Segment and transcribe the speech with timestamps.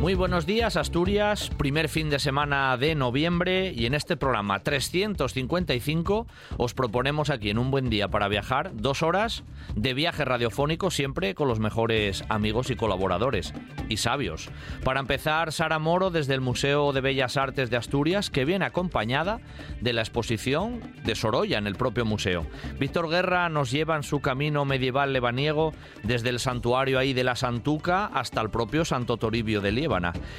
[0.00, 6.26] Muy buenos días Asturias, primer fin de semana de noviembre y en este programa 355
[6.56, 9.44] os proponemos aquí en un buen día para viajar dos horas
[9.76, 13.52] de viaje radiofónico siempre con los mejores amigos y colaboradores
[13.90, 14.48] y sabios.
[14.84, 19.40] Para empezar, Sara Moro desde el Museo de Bellas Artes de Asturias que viene acompañada
[19.82, 22.46] de la exposición de Sorolla en el propio museo.
[22.78, 27.36] Víctor Guerra nos lleva en su camino medieval lebaniego desde el santuario ahí de la
[27.36, 29.89] Santuca hasta el propio Santo Toribio de Liebre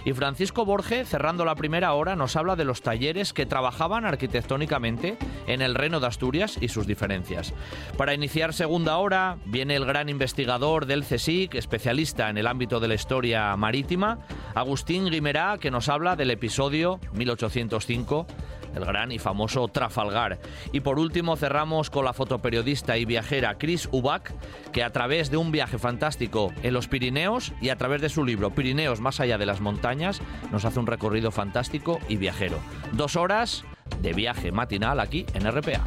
[0.05, 5.18] y Francisco Borge, cerrando la primera hora, nos habla de los talleres que trabajaban arquitectónicamente
[5.46, 7.54] en el Reino de Asturias y sus diferencias.
[7.98, 12.88] Para iniciar segunda hora, viene el gran investigador del CSIC, especialista en el ámbito de
[12.88, 14.20] la historia marítima,
[14.56, 18.28] Agustín Guimerá, que nos habla del episodio 1805
[18.75, 20.39] el gran y famoso Trafalgar.
[20.71, 24.31] Y por último cerramos con la fotoperiodista y viajera Chris Ubach,
[24.72, 28.23] que a través de un viaje fantástico en los Pirineos y a través de su
[28.23, 32.59] libro Pirineos más allá de las montañas, nos hace un recorrido fantástico y viajero.
[32.91, 33.63] Dos horas
[34.02, 35.83] de viaje matinal aquí en RPA.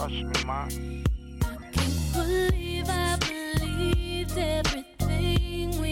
[0.00, 0.60] Trust me, ma.
[0.62, 5.89] I can't believe I believed everything we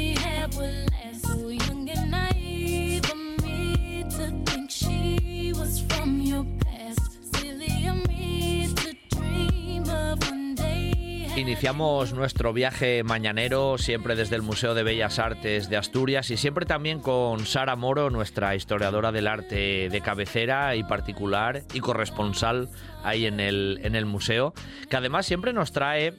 [11.48, 16.66] Iniciamos nuestro viaje mañanero siempre desde el Museo de Bellas Artes de Asturias y siempre
[16.66, 22.68] también con Sara Moro, nuestra historiadora del arte de cabecera y particular y corresponsal
[23.02, 24.52] ahí en el, en el museo,
[24.90, 26.12] que además siempre nos trae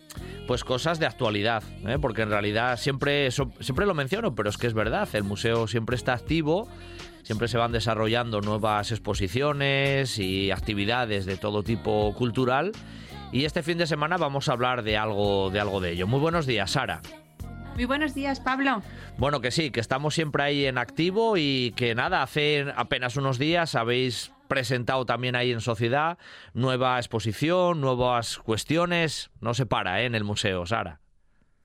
[0.48, 2.00] pues cosas de actualidad, ¿eh?
[2.02, 5.96] porque en realidad siempre, siempre lo menciono, pero es que es verdad, el museo siempre
[5.96, 6.68] está activo
[7.22, 12.72] siempre se van desarrollando nuevas exposiciones y actividades de todo tipo cultural
[13.32, 16.08] y este fin de semana vamos a hablar de algo de algo de ello.
[16.08, 17.02] Muy buenos días, Sara.
[17.76, 18.82] Muy buenos días, Pablo.
[19.18, 23.40] Bueno, que sí, que estamos siempre ahí en activo y que nada, hace apenas unos
[23.40, 26.18] días habéis presentado también ahí en Sociedad
[26.54, 29.32] nueva exposición, nuevas cuestiones.
[29.40, 30.06] No se para ¿eh?
[30.06, 31.00] en el museo, Sara.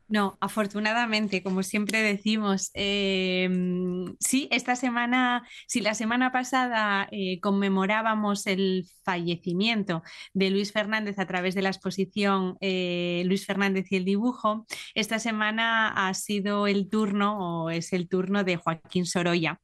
[0.07, 8.47] No, afortunadamente, como siempre decimos, em, sí, esta semana, si la semana pasada eh, conmemorábamos
[8.47, 10.03] el fallecimiento
[10.35, 15.19] de Luis Fernández a través de la exposición eh, Luis Fernández y el dibujo, esta
[15.19, 19.61] semana ha sido el turno o es el turno de Joaquín Sorolla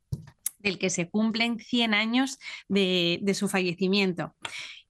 [0.59, 4.35] del que se cumplen 100 años de, de su fallecimiento.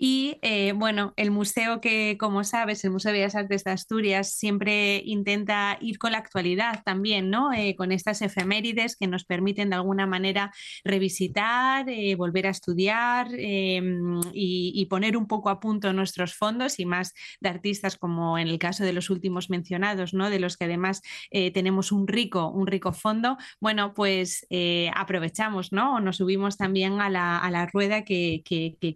[0.03, 4.33] Y eh, bueno, el museo que, como sabes, el Museo de Bellas Artes de Asturias
[4.33, 7.53] siempre intenta ir con la actualidad también, ¿no?
[7.53, 13.29] Eh, con estas efemérides que nos permiten de alguna manera revisitar, eh, volver a estudiar
[13.37, 18.49] em, y, poner un poco a punto nuestros fondos y más de artistas como en
[18.49, 20.31] el caso de los últimos mencionados, ¿no?
[20.31, 23.37] De los que además tenemos un rico, un rico fondo.
[23.61, 24.47] Bueno, pues
[24.95, 26.01] aprovechamos, ¿no?
[26.01, 28.43] Nos subimos también a la, rueda que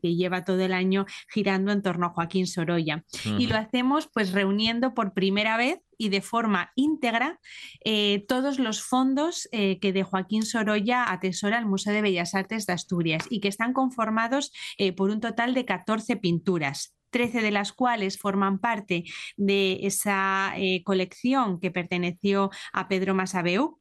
[0.03, 0.94] lleva todo el año
[1.33, 3.05] girando en torno a Joaquín Sorolla.
[3.39, 7.41] Y lo hacemos pues reuniendo por primera vez y de forma íntegra
[7.85, 12.67] eh, todos los fondos eh, que de Joaquín Sorolla atesora el Museo de Bellas Artes
[12.67, 16.95] de Asturias y que están conformados eh, por un total de 14 pinturas.
[17.11, 19.05] 13 de las cuales forman parte
[19.37, 23.79] de esa colección que perteneció a Pedro Masabeu,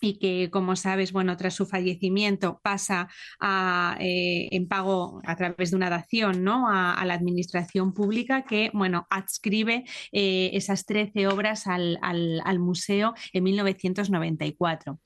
[0.00, 3.08] y que, como sabes, bueno, tras su fallecimiento pasa
[3.40, 6.68] a, eh, en pago a través de una dación ¿no?
[6.68, 13.44] a, la administración pública que, bueno, adscribe eh, esas 13 obras al, al museo en
[13.44, 15.00] 1994.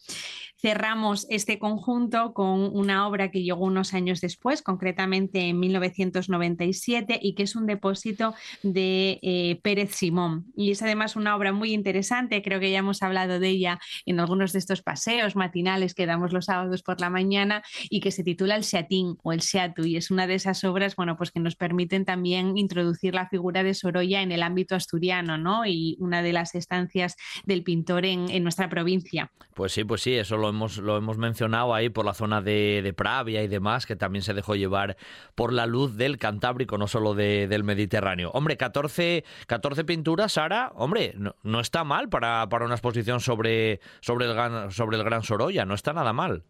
[0.62, 7.34] Cerramos este conjunto con una obra que llegó unos años después, concretamente en 1997, y
[7.34, 10.46] que es un depósito de eh, Pérez Simón.
[10.54, 14.20] Y es además una obra muy interesante, creo que ya hemos hablado de ella en
[14.20, 18.24] algunos de estos paseos matinales que damos los sábados por la mañana y que se
[18.24, 21.40] titula El Seatín o El Seatu y es una de esas obras, bueno, pues que
[21.40, 25.66] nos permiten también introducir la figura de Sorolla en el ámbito asturiano, ¿no?
[25.66, 29.30] Y una de las estancias del pintor en, nuestra provincia.
[29.54, 32.80] Pues sí, pues sí, eso lo hemos, lo hemos mencionado ahí por la zona de,
[32.82, 34.96] de Pravia y demás, que también se dejó llevar
[35.34, 38.30] por la luz del Cantábrico, no solo del Mediterráneo.
[38.30, 44.26] Hombre, 14, 14 pinturas, Sara, hombre, no, está mal para, para, una exposición sobre, sobre,
[44.26, 46.44] el, sobre el Gran Sorolla, no está nada mal.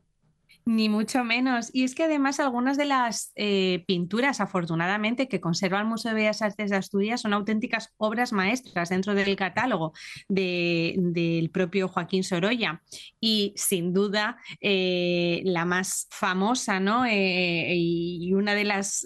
[0.64, 1.70] Ni mucho menos.
[1.72, 6.20] Y es que además algunas de las eh, pinturas, afortunadamente, que conserva el Museo de
[6.20, 9.92] Bellas Artes de Asturias son auténticas obras maestras dentro del catálogo
[10.28, 12.80] del propio Joaquín Sorolla.
[13.18, 17.06] Y sin duda, eh, la más famosa ¿no?
[17.06, 19.04] Eh, y una de las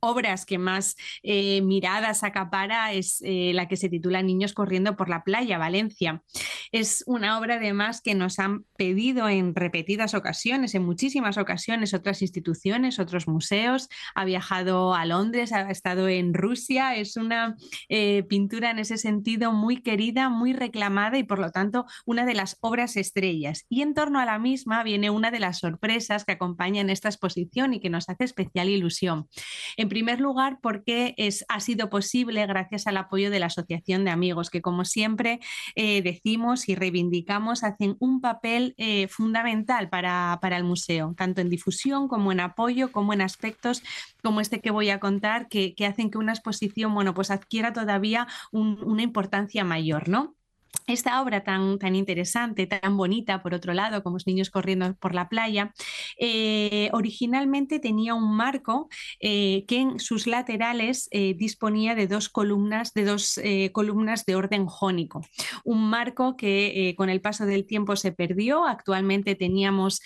[0.00, 5.08] obras que más eh, miradas acapara es eh, la que se titula Niños corriendo por
[5.08, 6.22] la playa, Valencia.
[6.72, 12.22] Es una obra además que nos han pedido en repetidas ocasiones, en muchísimas ocasiones, otras
[12.22, 13.88] instituciones, otros museos.
[14.14, 16.96] Ha viajado a Londres, ha estado en Rusia.
[16.96, 17.56] Es una
[17.88, 22.34] eh, pintura en ese sentido muy querida, muy reclamada y por lo tanto una de
[22.34, 23.66] las obras estrellas.
[23.68, 27.74] Y en torno a la misma viene una de las sorpresas que acompañan esta exposición
[27.74, 29.28] y que nos hace especial ilusión.
[29.76, 34.10] En primer lugar, porque es, ha sido posible gracias al apoyo de la Asociación de
[34.10, 35.40] Amigos, que como siempre
[35.74, 42.08] eh, decimos y reivindicamos, hacen un papel eh, fundamental para, el museo, tanto en difusión
[42.08, 43.82] como en apoyo, como en aspectos
[44.22, 48.26] como este que voy a contar, que, hacen que una exposición bueno, pues adquiera todavía
[48.52, 50.36] una importancia mayor, ¿no?
[50.86, 55.14] Esta obra tan, tan interesante, tan bonita, por otro lado, como los niños corriendo por
[55.14, 55.72] la playa,
[56.18, 58.88] eh, originalmente tenía un marco
[59.20, 63.40] eh, que en sus laterales eh, disponía de dos columnas, de dos
[63.72, 65.20] columnas de orden jónico.
[65.64, 68.64] Un marco que con el paso del tiempo se perdió.
[68.64, 70.00] Actualmente teníamos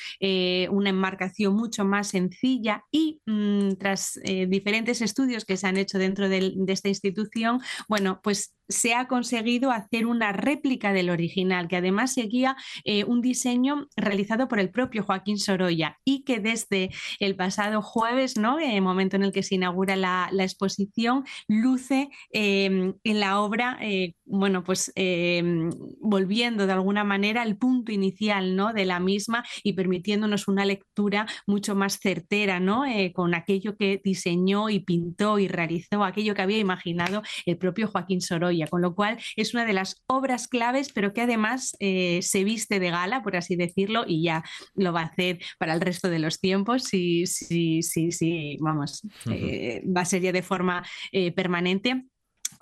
[0.71, 4.19] una enmarcación mucho más sencilla y mm, tras
[4.49, 9.09] diferentes estudios que se han hecho dentro de, de esta institución, bueno, pues se ha
[9.09, 14.71] conseguido hacer una réplica del original, que además seguía eh, un diseño realizado por el
[14.71, 16.91] propio Joaquín Sorolla y que desde
[17.21, 18.59] el pasado jueves, ¿no?
[18.59, 24.15] el momento en el que se inaugura la, exposición, luce em, en la obra, eh,
[24.27, 25.71] bueno, pues em,
[26.01, 28.73] volviendo de alguna manera al punto inicial ¿no?
[28.73, 32.85] de la misma y permitiéndonos una lectura mucho más certera, ¿no?
[32.85, 37.89] Eh, con aquello que diseñó y pintó y realizó, aquello que había imaginado el propio
[37.89, 42.21] Joaquín Sorolla con lo cual es una de las obras claves, pero que además eh,
[42.23, 45.81] se viste de gala, por así decirlo, y ya lo va a hacer para el
[45.81, 50.43] resto de los tiempos, sí, sí, sí, sí, vamos, eh, va a ser ya de
[50.43, 52.05] forma eh, permanente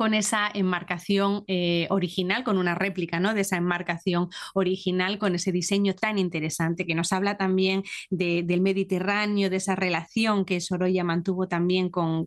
[0.03, 3.35] con esa enmarcación eh, original, con una réplica ¿no?
[3.35, 9.49] de esa enmarcación original, con ese diseño tan interesante que nos habla también del Mediterráneo,
[9.49, 12.27] de esa relación que Sorolla mantuvo también con,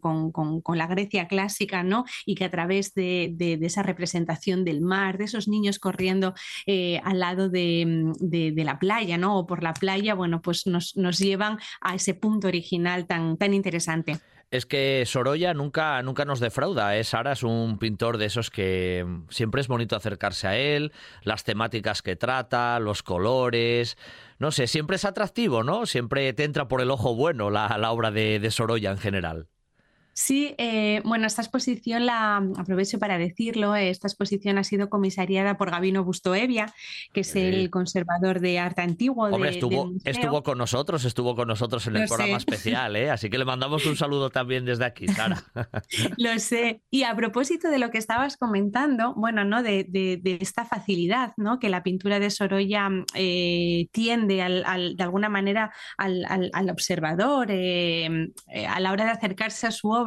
[0.73, 2.05] la Grecia clásica, ¿no?
[2.25, 6.33] y que a través de, esa representación del mar, de esos niños corriendo
[6.67, 9.37] eh, al lado de, la playa ¿no?
[9.37, 14.21] o por la playa, bueno, pues nos, llevan a ese punto original tan interesante
[14.51, 16.97] es que Sorolla nunca, nunca nos defrauda.
[16.97, 17.03] ¿eh?
[17.03, 20.91] Sara es un pintor de esos que siempre es bonito acercarse a él,
[21.23, 23.97] las temáticas que trata, los colores.
[24.39, 25.85] No sé, siempre es atractivo, ¿no?
[25.85, 29.47] Siempre te entra por el ojo bueno la, la obra de Sorolla en general.
[30.17, 33.75] Sí, eh, bueno, esta exposición la aprovecho para decirlo.
[33.75, 36.73] Esta exposición ha sido comisariada por Gabino Bustoevia,
[37.11, 39.25] que es el conservador de arte antiguo.
[39.25, 43.09] Hombre, estuvo, estuvo con nosotros, estuvo con nosotros en el programa especial, ¿eh?
[43.09, 45.43] así que le mandamos un saludo también desde aquí, Sara.
[46.17, 46.81] lo sé.
[46.89, 49.63] Y a propósito de lo que estabas comentando, bueno, ¿no?
[49.63, 49.85] De,
[50.39, 51.59] esta facilidad, ¿no?
[51.59, 59.03] Que la pintura de Sorolla eh, tiende de alguna manera al, observador a la hora
[59.03, 60.04] de acercarse a su obra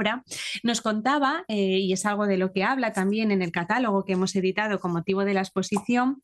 [0.62, 4.12] nos contaba, eh, y es algo de lo que habla también en el catálogo que
[4.12, 6.22] hemos editado con motivo de la exposición,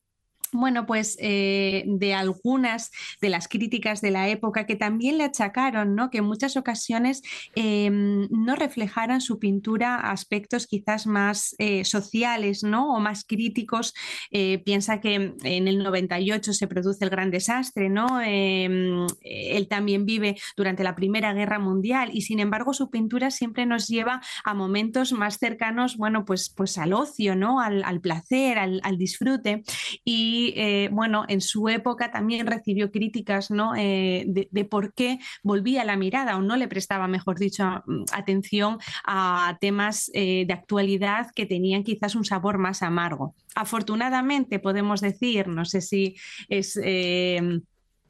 [0.55, 5.97] bueno, pues eh, de algunas de las críticas de la época que también le achacaron,
[5.97, 6.11] ¿no?
[6.11, 7.23] Que en muchas ocasiones
[7.57, 12.95] em, no reflejaran su pintura aspectos quizás más eh, sociales, ¿no?
[12.95, 13.95] O más críticos.
[14.31, 18.21] Eh, piensa que en el 98 se produce el gran desastre, ¿no?
[18.21, 23.67] Em, él también vive durante la Primera Guerra Mundial y sin embargo su pintura siempre
[23.67, 27.61] nos lleva a momentos más cercanos, bueno, pues, pues al ocio, ¿no?
[27.61, 29.65] Al, placer, al, al disfrute.
[30.05, 33.73] Y y bueno, en su época también recibió críticas ¿no?
[33.73, 38.79] de, de, por qué volvía la mirada o no le prestaba, mejor dicho, mm, atención
[39.05, 43.35] a temas de actualidad que tenían quizás un sabor más amargo.
[43.55, 46.17] Afortunadamente podemos decir, no sé si
[46.49, 46.79] es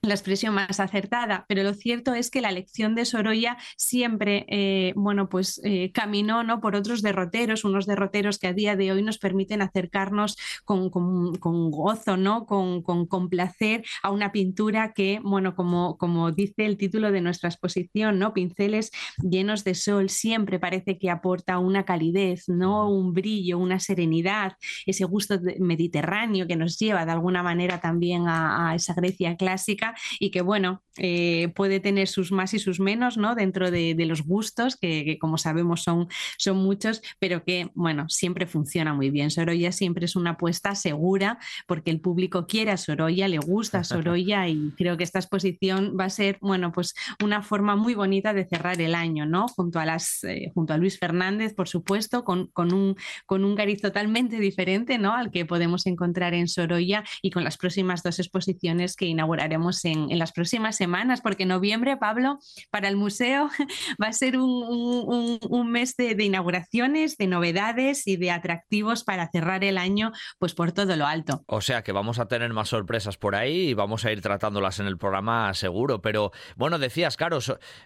[0.07, 4.93] la expresión más acertada, pero lo cierto es que la lección de Sorolla siempre, eh,
[4.97, 6.61] bueno, pues eh, caminó ¿no?
[6.61, 12.17] por otros derroteros, unos derroteros que a día de hoy nos permiten acercarnos con, gozo,
[12.17, 12.47] ¿no?
[12.47, 17.49] Con, con, placer a una pintura que, bueno, como, como dice el título de nuestra
[17.49, 18.35] exposición, ¿no?
[18.35, 18.91] Pinceles
[19.23, 22.91] llenos de sol, siempre parece que aporta una calidez, ¿no?
[22.91, 28.75] Un brillo, una serenidad, ese gusto mediterráneo que nos lleva de alguna manera también a
[28.75, 33.35] esa Grecia clásica y que, bueno, eh, puede tener sus más y sus menos, ¿no?
[33.35, 36.09] Dentro de, los gustos, que, como sabemos son,
[36.39, 39.31] son muchos, pero que, bueno, siempre funciona muy bien.
[39.31, 43.85] Sorolla siempre es una apuesta segura porque el público quiere a Sorolla, le gusta a
[43.85, 48.33] Sorolla y creo que esta exposición va a ser, bueno, pues una forma muy bonita
[48.33, 49.49] de cerrar el año, ¿no?
[49.49, 52.97] Junto a, las, eh, junto a Luis Fernández, por supuesto, con, con, un,
[53.27, 55.15] con un cariz totalmente diferente, ¿no?
[55.15, 60.19] Al que podemos encontrar en Sorolla y con las próximas dos exposiciones que inauguraremos en,
[60.19, 62.39] las próximas semanas, porque noviembre, Pablo,
[62.71, 63.51] para el museo
[64.03, 69.79] va a ser un, mes de, inauguraciones, de novedades y de atractivos para cerrar el
[69.79, 71.43] año, pues por todo lo alto.
[71.47, 74.79] O sea que vamos a tener más sorpresas por ahí y vamos a ir tratándolas
[74.81, 76.01] en el programa seguro.
[76.01, 77.39] Pero bueno, decías, claro,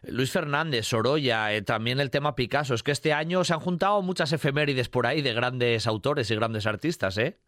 [0.02, 2.74] Luis Fernández, Sorolla, eh, también el tema Picasso.
[2.74, 6.34] Es que este año se han juntado muchas efemérides por ahí de grandes autores y
[6.34, 7.38] grandes artistas, ¿eh?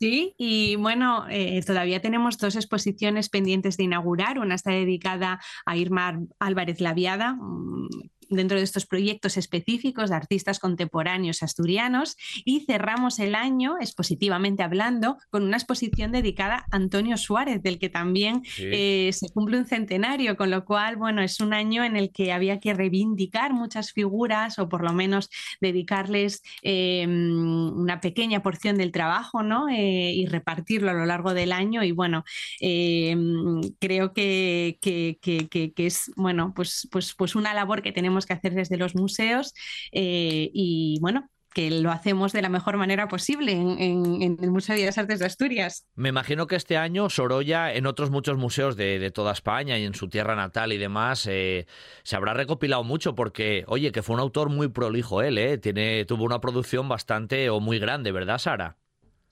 [0.00, 4.38] Sí, y bueno, eh, todavía tenemos dos exposiciones pendientes de inaugurar.
[4.38, 7.88] Una está dedicada a Irma Álvarez Laviada, mm,
[8.30, 15.18] dentro de estos proyectos específicos de artistas contemporáneos asturianos y cerramos el año, expositivamente hablando,
[15.30, 20.36] con una exposición dedicada a Antonio Suárez, del que también eh, se cumple un centenario,
[20.36, 24.58] con lo cual, bueno, es un año en el que había que reivindicar muchas figuras
[24.58, 25.28] o por lo menos
[25.60, 29.68] dedicarles eh, una pequeña porción del trabajo, ¿no?
[29.68, 32.24] Eh, y repartirlo a lo largo del año y bueno,
[32.60, 38.32] creo que, que, que, que, es, bueno, pues, pues, pues una labor que tenemos que
[38.32, 39.54] hacer desde los museos
[39.92, 44.86] eh, y bueno, que lo hacemos de la mejor manera posible en, el Museo de
[44.86, 45.84] las Artes de Asturias.
[45.96, 49.94] Me imagino que este año Sorolla, en otros muchos museos de, toda España y en
[49.94, 51.66] su tierra natal y demás, eh,
[52.04, 55.58] se habrá recopilado mucho porque, oye, que fue un autor muy prolijo él, ¿eh?
[55.58, 58.76] Tiene, tuvo una producción bastante o muy grande, ¿verdad, Sara?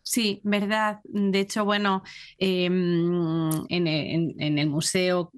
[0.08, 1.00] Sí, verdad.
[1.04, 2.02] De hecho, bueno,
[2.38, 5.30] em, en, el museo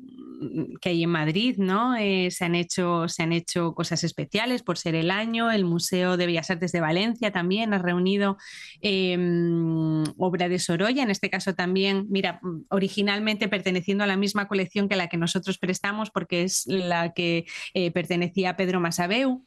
[0.80, 1.96] que hay en Madrid, ¿no?
[1.96, 5.50] Eh, se, han hecho, se han hecho cosas especiales por ser el año.
[5.50, 8.38] El Museo de Bellas Artes de Valencia también ha reunido
[8.80, 14.88] em, obra de Sorolla, en este caso también, mira, originalmente perteneciendo a la misma colección
[14.88, 19.44] que la que nosotros prestamos, porque es la que eh, pertenecía a Pedro Masabeu.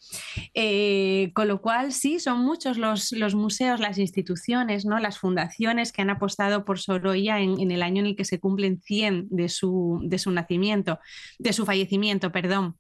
[0.54, 5.00] Eh, con lo cual, sí, son muchos los, los, museos, las instituciones, ¿no?
[5.00, 8.40] las fundaciones que han apostado por Sorolla en, en el año en el que se
[8.40, 10.83] cumplen 100 de su, de su nacimiento
[11.40, 12.78] de su fallecimiento, perdón.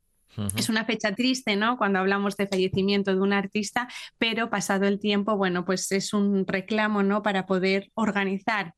[0.55, 1.77] Es una fecha triste, ¿no?
[1.77, 6.48] Cuando hablamos de fallecimiento de un artista, pero pasado el tiempo, bueno, pues es un
[6.48, 7.22] reclamo, ¿no?
[7.22, 8.74] Para poder organizar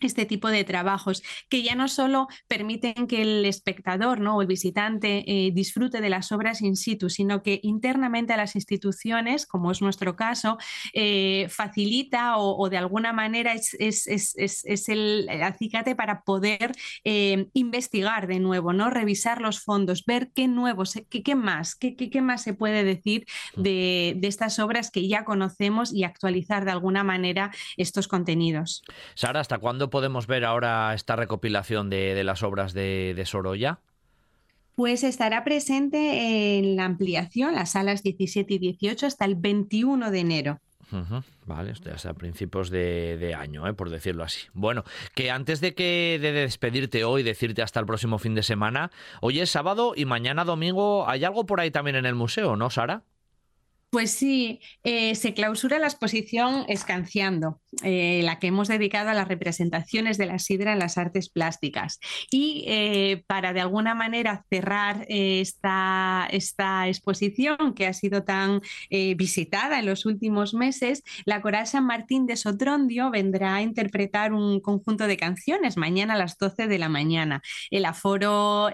[0.00, 4.36] este tipo de trabajos que ya no solo permiten que el espectador ¿no?
[4.36, 8.54] o el visitante eh, disfrute de las obras in situ, sino que internamente a las
[8.54, 10.58] instituciones, como es nuestro caso,
[10.92, 16.72] eh, facilita o, de alguna manera es, el acicate para poder
[17.04, 18.90] eh, investigar de nuevo, ¿no?
[18.90, 23.26] revisar los fondos, ver qué nuevos, qué, qué más, qué, qué, más se puede decir
[23.56, 23.62] mm.
[23.62, 28.82] de, de, estas obras que ya conocemos y actualizar de alguna manera estos contenidos.
[29.14, 33.80] Sara, ¿hasta cuándo podemos ver ahora esta recopilación de, las obras de, de Sorolla?
[34.78, 40.20] Pues estará presente en la ampliación, las salas 17 y 18, hasta el 21 de
[40.20, 40.60] enero.
[41.46, 43.74] vale, esto ya a principios de, año, ¿eh?
[43.74, 44.46] por decirlo así.
[44.52, 44.84] Bueno,
[45.16, 49.40] que antes de que de despedirte hoy, decirte hasta el próximo fin de semana, hoy
[49.40, 53.02] es sábado y mañana domingo, ¿hay algo por ahí también en el museo, no, Sara?
[53.90, 59.28] Pues sí, eh, se clausura la exposición Escanciando, eh, la que hemos dedicado a las
[59.28, 61.98] representaciones de la sidra en las artes plásticas.
[62.30, 68.60] Y eh, para de alguna manera cerrar esta, esta, exposición que ha sido tan
[69.16, 74.60] visitada en los últimos meses, la Coral San Martín de Sotrondio vendrá a interpretar un
[74.60, 77.42] conjunto de canciones mañana a las 12 de la mañana.
[77.70, 78.68] El aforo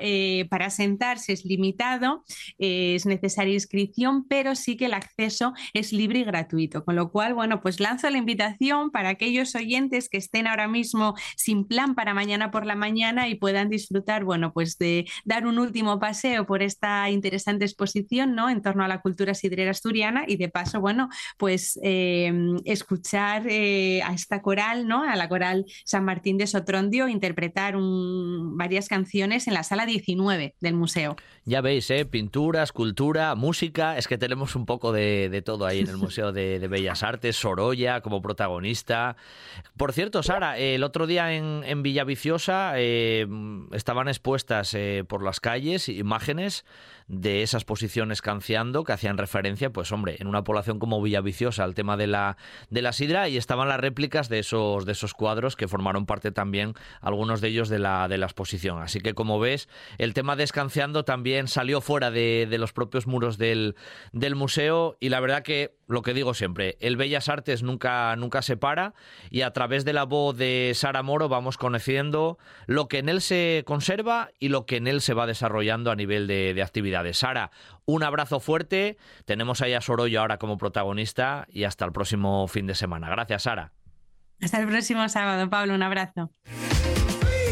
[0.49, 2.25] para sentarse es limitado,
[2.59, 6.85] es necesaria inscripción, pero sí que la acceso es libre y gratuito.
[6.85, 11.15] Con lo cual, bueno, pues lanzo la invitación para aquellos oyentes que estén ahora mismo
[11.37, 15.59] sin plan para mañana por la mañana y puedan disfrutar, bueno, pues de dar un
[15.59, 18.49] último paseo por esta interesante exposición, ¿no?
[18.49, 24.03] En torno a la cultura sidrera asturiana y de paso, bueno, pues em, escuchar eh,
[24.03, 25.03] a esta coral, ¿no?
[25.03, 30.75] A la coral San Martín de Sotrondio interpretar varias canciones en la sala 19 del
[30.75, 31.17] museo.
[31.47, 32.07] Ya veis, ¿eh?
[32.07, 36.67] Pintura, escultura, música, es que tenemos un poco de, todo ahí en el Museo de,
[36.69, 38.74] Bellas Artes, Sorolla como protagonista.
[39.77, 43.27] Por cierto, Sara, el otro día en, Villaviciosa eh,
[43.73, 46.65] estaban expuestas eh, por las calles imágenes
[47.07, 51.75] de esas posiciones canciando que hacían referencia, pues hombre, en una población como Villaviciosa al
[51.75, 52.37] tema de la,
[52.71, 56.33] de la sidra y estaban las réplicas de esos, de esos cuadros que formaron parte
[56.33, 58.81] también, algunos de ellos, de la, de la exposición.
[58.81, 59.69] Así que como ves,
[59.99, 63.77] el tema de escanciando también salió fuera de, de los propios muros del,
[64.13, 68.41] del museo y la verdad que lo que digo siempre, el Bellas Artes nunca, nunca
[68.41, 68.95] se para
[69.31, 73.21] y a través de la voz de Sara Moro vamos conociendo lo que en él
[73.21, 76.94] se conserva y lo que en él se va desarrollando a nivel de, de actividad
[77.03, 77.51] de Sara,
[77.85, 78.97] un abrazo fuerte.
[79.25, 83.09] Tenemos ahí a Sorollo ahora como protagonista y hasta el próximo fin de semana.
[83.11, 83.73] Gracias, Sara.
[84.41, 85.75] Hasta el próximo sábado, Pablo.
[85.75, 86.31] Un abrazo.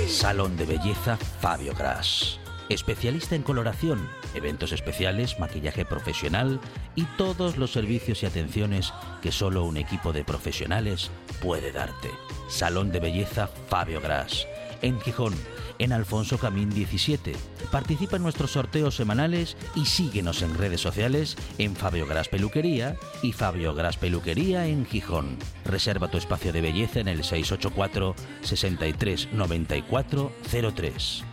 [0.08, 2.38] Salón de Belleza Fabio Gras.
[2.68, 6.61] Especialista en coloración, eventos especiales, maquillaje profesional
[6.94, 11.11] y todos los servicios y atenciones que solo un equipo de profesionales
[11.42, 12.11] puede darte.
[12.49, 14.46] Salón de Belleza Fabio Gras.
[14.80, 15.34] En Gijón,
[15.82, 17.32] en Alfonso Camín 17.
[17.70, 23.32] Participa en nuestros sorteos semanales y síguenos en redes sociales en Fabio Gras Peluquería y
[23.32, 25.36] Fabio Gras Peluquería en Gijón.
[25.64, 30.32] Reserva tu espacio de belleza en el 684 63 94
[30.74, 31.24] 03.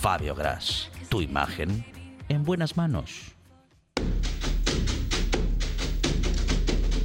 [0.00, 1.86] Fabio Gras, tu imagen
[2.28, 3.32] en buenas manos.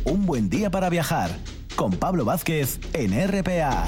[0.04, 1.30] Un buen día para viajar
[1.76, 3.88] con Pablo Vázquez en RPA.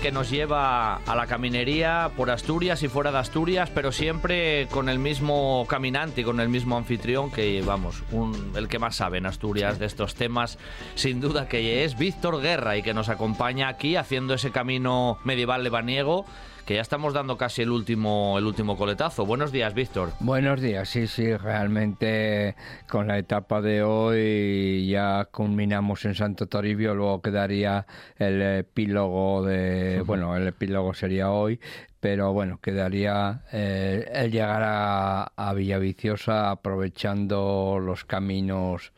[0.00, 4.88] Que nos lleva a la caminería por Asturias y fuera de Asturias, pero siempre con
[4.88, 9.18] el mismo caminante y con el mismo anfitrión que, vamos, un, el que más sabe
[9.18, 10.58] en Asturias de estos temas,
[10.94, 15.64] sin duda que es Víctor Guerra y que nos acompaña aquí haciendo ese camino medieval
[15.64, 16.24] lebaniego
[16.70, 19.26] que ya estamos dando casi el último, el último coletazo.
[19.26, 20.12] Buenos días, Víctor.
[20.20, 22.54] Buenos días, sí, sí, realmente
[22.88, 30.04] con la etapa de hoy ya culminamos en Santo Toribio, luego quedaría el epílogo de,
[30.06, 31.58] bueno, el epílogo sería hoy,
[31.98, 38.92] pero bueno, quedaría eh, el llegar a, a Villaviciosa aprovechando los caminos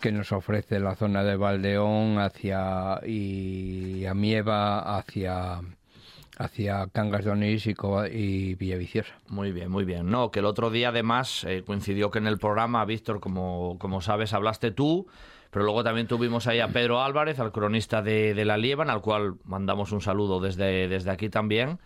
[0.00, 5.60] que nos ofrece la zona de Valdeón hacia y a Mieva hacia
[6.40, 9.12] hacia Cangas de Onís y, Villaviciosa.
[9.28, 10.10] Muy bien, muy bien.
[10.10, 14.00] No, que el otro día además eh, coincidió que en el programa, Víctor, como, como
[14.00, 15.06] sabes, hablaste tú,
[15.50, 19.02] pero luego también tuvimos ahí a Pedro Álvarez, al cronista de, de La Lieban, al
[19.02, 21.78] cual mandamos un saludo desde, desde aquí también.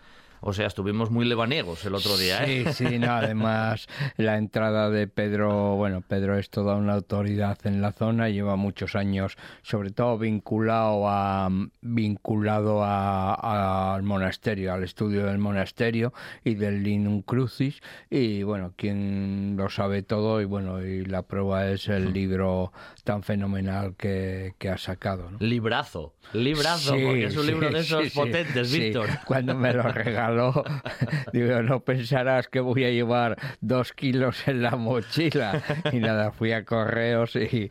[0.46, 2.44] O sea, estuvimos muy lebaniegos el otro día.
[2.44, 2.66] ¿eh?
[2.74, 7.80] Sí, sí, no, además la entrada de Pedro, bueno, Pedro es toda una autoridad en
[7.80, 11.48] la zona, lleva muchos años, sobre todo vinculado a
[11.80, 16.12] vinculado al monasterio, al estudio del monasterio
[16.44, 17.80] y del Linum Crucis,
[18.11, 22.70] y bueno, quien lo sabe todo, y bueno, y la prueba es el libro
[23.02, 25.30] tan fenomenal que, ha sacado.
[25.40, 29.09] Librazo, librazo, porque es un libro de esos potentes, Víctor.
[29.26, 30.34] Cuando me lo regaló
[31.33, 35.62] digo, no pensarás que voy a llevar dos kilos en la mochila.
[35.92, 37.70] Y nada, fui a correos y,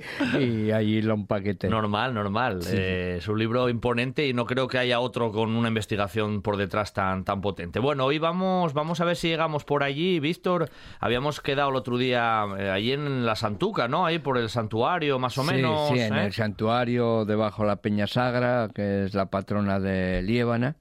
[0.71, 1.69] allí lo empaqueté.
[1.69, 2.61] Normal, normal.
[2.71, 6.57] Eh, es un libro imponente y no creo que haya otro con una investigación por
[6.57, 7.79] detrás tan, tan potente.
[7.79, 10.19] Bueno, hoy vamos, vamos a ver si llegamos por allí.
[10.19, 14.05] Víctor, habíamos quedado el otro día eh, allí en la Santuca, ¿no?
[14.05, 15.89] Ahí por el santuario, más o menos.
[15.89, 16.25] Sí, en ¿eh?
[16.25, 20.75] el santuario debajo de la Peña Sagra, que es la patrona de Liébana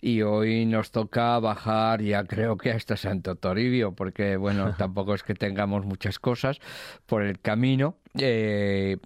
[0.00, 5.22] y hoy nos toca bajar ya creo que hasta Santo Toribio, porque bueno, tampoco es
[5.22, 6.58] que tengamos muchas cosas
[7.06, 8.98] por el camino Eh,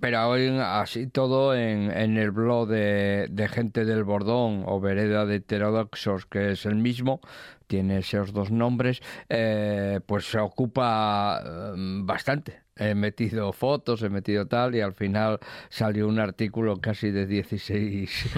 [0.00, 6.26] pero hoy así todo en, el blog de, Gente del Bordón o Vereda de Heterodoxos,
[6.26, 7.20] que es el mismo,
[7.68, 11.40] tiene esos dos nombres, eh, pues se ocupa
[11.76, 17.10] mm, bastante he metido fotos, he metido tal, y al final salió un artículo casi
[17.10, 18.36] de 16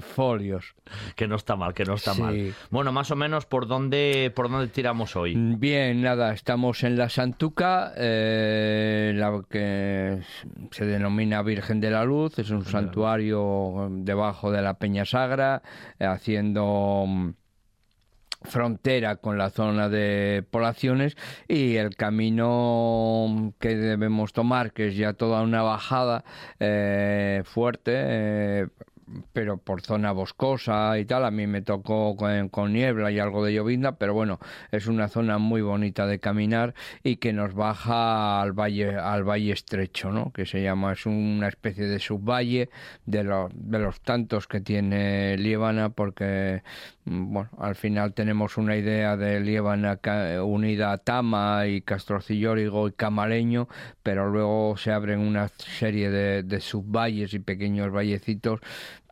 [0.14, 0.74] folios.
[1.14, 2.54] Que no está mal, que no está mal.
[2.70, 5.34] Bueno, más o menos, ¿por dónde, ¿por dónde tiramos hoy?
[5.36, 10.20] Bien, nada, estamos en la Santuca, eh, la que
[10.70, 15.62] se denomina Virgen de la Luz, es un santuario debajo de la Peña Sagra,
[16.00, 17.06] haciendo
[18.42, 21.16] frontera con la zona de poblaciones
[21.48, 26.24] y el camino que debemos tomar, que es ya toda una bajada
[26.60, 28.66] eh, fuerte, eh,
[29.32, 31.24] pero por zona boscosa y tal.
[31.24, 34.38] A mí me tocó con, niebla y algo de llovizna, pero bueno,
[34.70, 39.52] es una zona muy bonita de caminar y que nos baja al valle, al valle
[39.52, 40.32] estrecho, ¿no?
[40.32, 42.70] Que se llama, es una especie de subvalle
[43.06, 46.62] de los, de los tantos que tiene Líbana, porque
[47.10, 49.98] bueno, al final tenemos una idea de Líbana
[50.42, 53.68] unida a Tama y Castrocillórigo y Camaleño,
[54.02, 58.60] pero luego se abren una serie de, de subvalles y pequeños vallecitos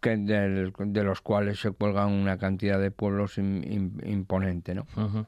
[0.09, 4.75] de los cuales se cuelgan una cantidad de pueblos imponente.
[4.75, 4.87] ¿no?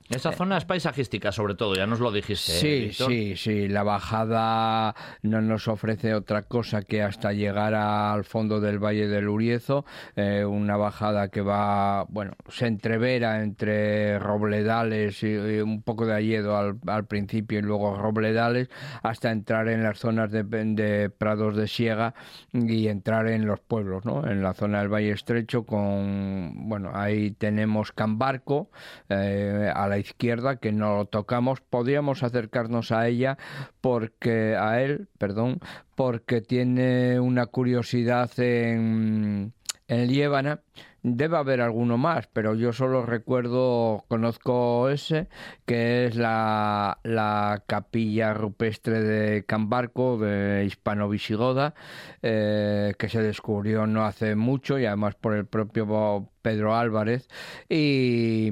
[0.09, 2.53] Esa zona es paisajística, sobre todo, ya nos lo dijiste.
[2.53, 3.69] Sí, sí, sí.
[3.69, 9.29] La bajada no nos ofrece otra cosa que hasta llegar al fondo del Valle del
[9.29, 9.85] Uriezo,
[10.17, 16.57] eh, una bajada que va, bueno, se entrevera entre robledales y, un poco de Alledo
[16.57, 18.69] al, principio y luego robledales,
[19.03, 22.15] hasta entrar en las zonas de, de prados de siega
[22.53, 24.27] y entrar en los pueblos, ¿no?
[24.29, 28.71] En la zona del Valle Estrecho con, bueno, ahí tenemos Cambarco
[29.09, 33.39] eh, a la izquierda que no lo tocamos, podríamos acercarnos a ella
[33.81, 35.61] porque, a él, perdón,
[35.95, 39.53] porque tiene una curiosidad en,
[39.89, 40.61] en Liébana
[41.03, 45.29] Debe haber alguno más, pero yo solo recuerdo, conozco ese,
[45.65, 51.75] que es la, la capilla rupestre de Cambarco, de hispano-visigoda,
[52.23, 57.29] eh, que se descubrió no hace mucho y además por el propio Pedro Álvarez
[57.69, 58.51] y,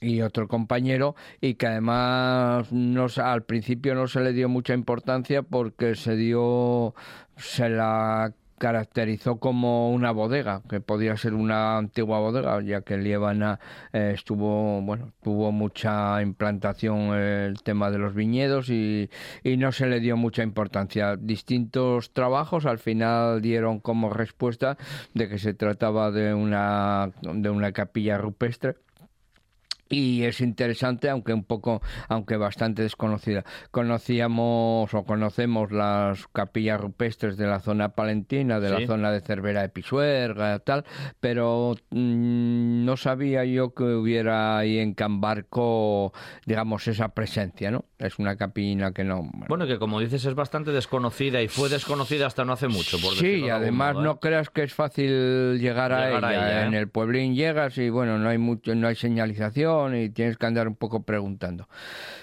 [0.00, 5.42] y, otro compañero y que además no, al principio no se le dio mucha importancia
[5.42, 6.94] porque se dio
[7.36, 13.58] se la caracterizó como una bodega, que podía ser una antigua bodega, ya que Liébana
[13.94, 19.08] eh, estuvo, bueno, tuvo mucha implantación el tema de los viñedos y,
[19.42, 21.16] y, no se le dio mucha importancia.
[21.16, 24.76] Distintos trabajos al final dieron como respuesta
[25.14, 28.76] de que se trataba de una, de una capilla rupestre
[29.90, 37.36] y es interesante aunque un poco aunque bastante desconocida conocíamos o conocemos las capillas rupestres
[37.36, 40.84] de la zona palentina de la zona de Cervera de Pisuerga tal
[41.18, 46.12] pero mm, no sabía yo que hubiera ahí en Cambarco
[46.46, 50.70] digamos esa presencia no es una capilla que no bueno, que como dices es bastante
[50.70, 54.18] desconocida y fue desconocida hasta no hace mucho por sí y además no ¿eh?
[54.20, 56.66] creas que es fácil llegar, a, ella.
[56.66, 56.78] en ¿eh?
[56.78, 60.68] el pueblín llegas y bueno no hay mucho no hay señalización y tienes que andar
[60.68, 61.68] un poco preguntando.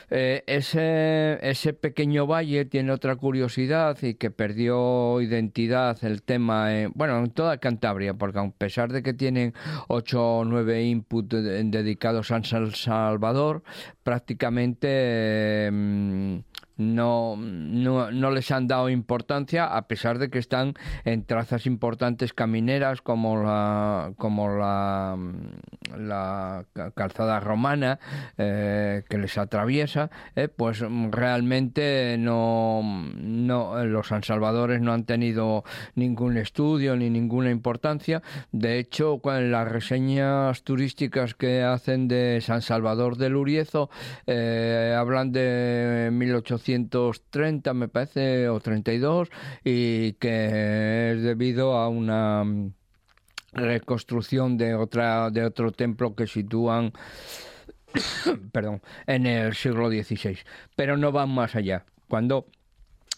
[0.10, 7.20] Eh, ese, ese pequeño valle tiene otra curiosidad y que perdió identidad el tema, bueno,
[7.20, 9.54] en toda Cantabria, porque a pesar de que tienen
[9.88, 13.64] ocho o nueve inputs dedicados a San Salvador,
[14.04, 15.70] prácticamente...
[15.72, 16.38] Mm,
[16.78, 22.34] no, no, no, les han dado importancia a pesar de que están en trazas importantes
[22.34, 25.18] camineras como la, como la,
[25.98, 28.00] la calzada romana
[28.38, 30.80] eh, que les atraviesa, eh, pues
[31.12, 35.64] realmente no, no, los San Salvadores no han tenido
[35.96, 38.22] ningún estudio ni ninguna importancia.
[38.52, 43.90] De hecho, las reseñas turísticas que hacen de San Salvador del Uriezo
[44.26, 49.30] eh, hablan de 1800 130 me parece, o 32,
[49.64, 52.74] y que es debido a una mm,
[53.54, 56.92] reconstrucción de otra de otro templo que sitúan
[58.52, 60.38] perdón en el siglo XVI
[60.76, 61.86] pero no van más allá.
[62.10, 62.48] Cuando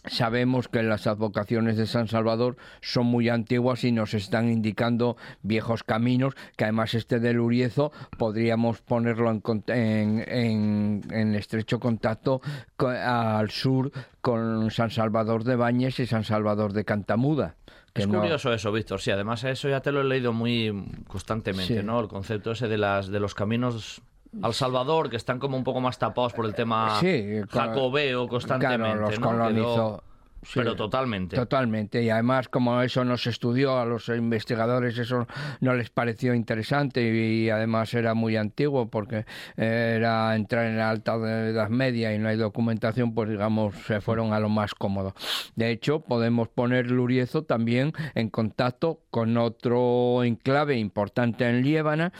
[0.06, 5.82] Sabemos que las advocaciones de San Salvador son muy antiguas y nos están indicando viejos
[5.82, 12.40] caminos, que además este del Uriezo podríamos ponerlo en, en, estrecho contacto
[12.78, 17.56] al sur con San Salvador de Bañes y San Salvador de Cantamuda.
[17.94, 19.02] es curioso eso, Víctor.
[19.02, 22.00] Sí, además eso ya te lo he leído muy constantemente, ¿no?
[22.00, 24.00] El concepto ese de las de los caminos
[24.42, 28.28] al Salvador, que están como un poco más tapados por el tema Sí, con- jacobeo
[28.28, 28.84] constantemente.
[28.84, 29.26] Claro, los ¿no?
[29.26, 30.04] colonizó.
[30.42, 30.52] Sí.
[30.54, 31.36] Pero totalmente.
[31.36, 35.26] Totalmente, y además como eso no se estudió, a los investigadores eso
[35.60, 39.26] no les pareció interesante y, además era muy antiguo porque
[39.58, 44.00] eh, era entrar en la alta edad media y no hay documentación, pues digamos se
[44.00, 45.14] fueron a lo más cómodo.
[45.56, 52.14] De hecho, podemos poner Luriezo también en contacto con otro enclave importante en Liébana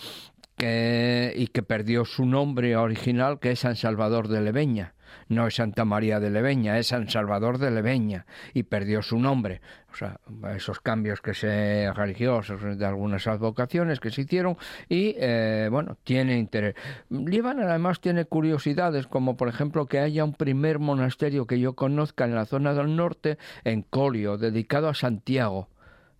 [0.60, 4.94] que, y que perdió su nombre original, que es San Salvador de Leveña.
[5.28, 9.60] No es Santa María de Leveña, es San Salvador de Leveña y perdió su nombre.
[9.92, 10.20] O sea,
[10.54, 14.56] esos cambios que se religiosos de algunas advocaciones que se hicieron
[14.88, 16.74] y eh, bueno, tiene interés.
[17.08, 22.24] Líbano además tiene curiosidades como por ejemplo que haya un primer monasterio que yo conozca
[22.24, 25.68] en la zona del norte en Colio, dedicado a Santiago.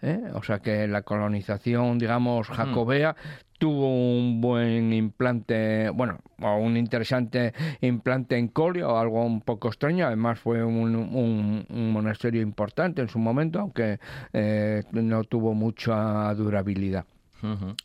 [0.02, 0.20] ¿Eh?
[0.34, 3.16] O sea que la colonización, digamos, jacobea
[3.58, 10.06] tuvo un buen implante, bueno, o un interesante implante en Colio, algo un poco extraño.
[10.06, 13.98] Además fue un, un- un monasterio importante en su momento, aunque
[14.32, 17.04] eh, no tuvo mucha durabilidad.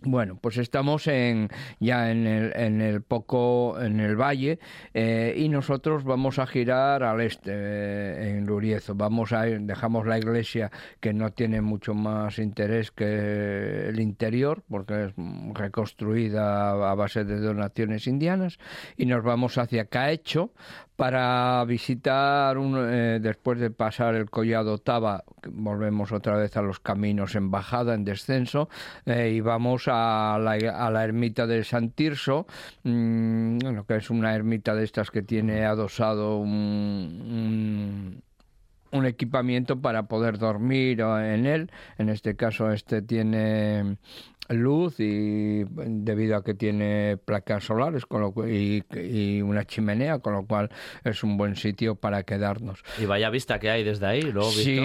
[0.02, 4.60] Bueno, pues estamos en, ya en el, en el poco, en el valle,
[4.94, 8.96] eh, y nosotros vamos a girar al este, eh, en Luriezo.
[8.96, 15.06] Vamos a dejamos la iglesia que no tiene mucho más interés que el interior, porque
[15.06, 15.14] es
[15.54, 18.58] reconstruida a base de donaciones indianas,
[18.98, 20.52] y nos vamos hacia Caecho
[20.96, 26.80] para visitar, un, eh, después de pasar el collado Taba, volvemos otra vez a los
[26.80, 28.70] caminos en bajada, en descenso,
[29.06, 32.48] eh, y vamos a la, a la ermita de San Tirso,
[32.84, 38.24] mm, bueno, que es una ermita de estas que tiene adosado un- un
[38.96, 41.72] un equipamiento para poder dormir en él.
[41.98, 43.98] En este caso, este tiene
[44.50, 50.20] luz y debido a que tiene placas solares con lo cu- y, y una chimenea,
[50.20, 50.70] con lo cual
[51.04, 52.84] es un buen sitio para quedarnos.
[53.02, 54.76] Y vaya vista que hay desde ahí, luego, Sí,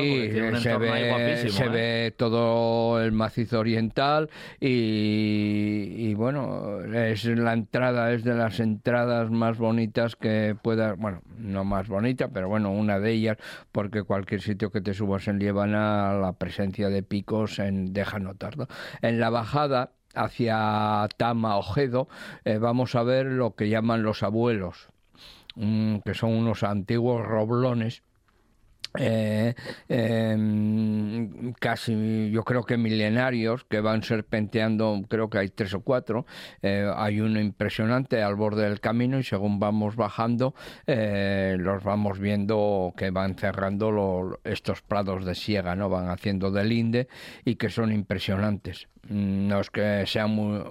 [0.61, 1.69] se ve, se ¿eh?
[1.69, 9.31] ve todo el macizo oriental y, y bueno, es la entrada, es de las entradas
[9.31, 13.37] más bonitas que pueda, bueno, no más bonita, pero bueno, una de ellas,
[13.73, 18.57] porque cualquier sitio que te subas en Líbana, la presencia de picos en, deja notar.
[18.57, 18.67] ¿no?
[19.03, 22.09] En la bajada hacia Tama, Ojedo,
[22.45, 24.89] eh, vamos a ver lo que llaman los abuelos,
[25.55, 28.03] mm, que son unos antiguos roblones
[28.99, 29.55] eh,
[29.89, 36.27] em, casi yo creo que milenarios que van serpenteando creo que hay tres o cuatro
[36.63, 40.55] eh, hay uno impresionante al borde del camino y según vamos bajando
[40.87, 46.65] eh, los vamos viendo que van cerrando estos prados de siega no van haciendo de
[46.65, 47.09] linde
[47.45, 48.89] y que son impresionantes.
[49.09, 50.63] Mm, no es que sean muy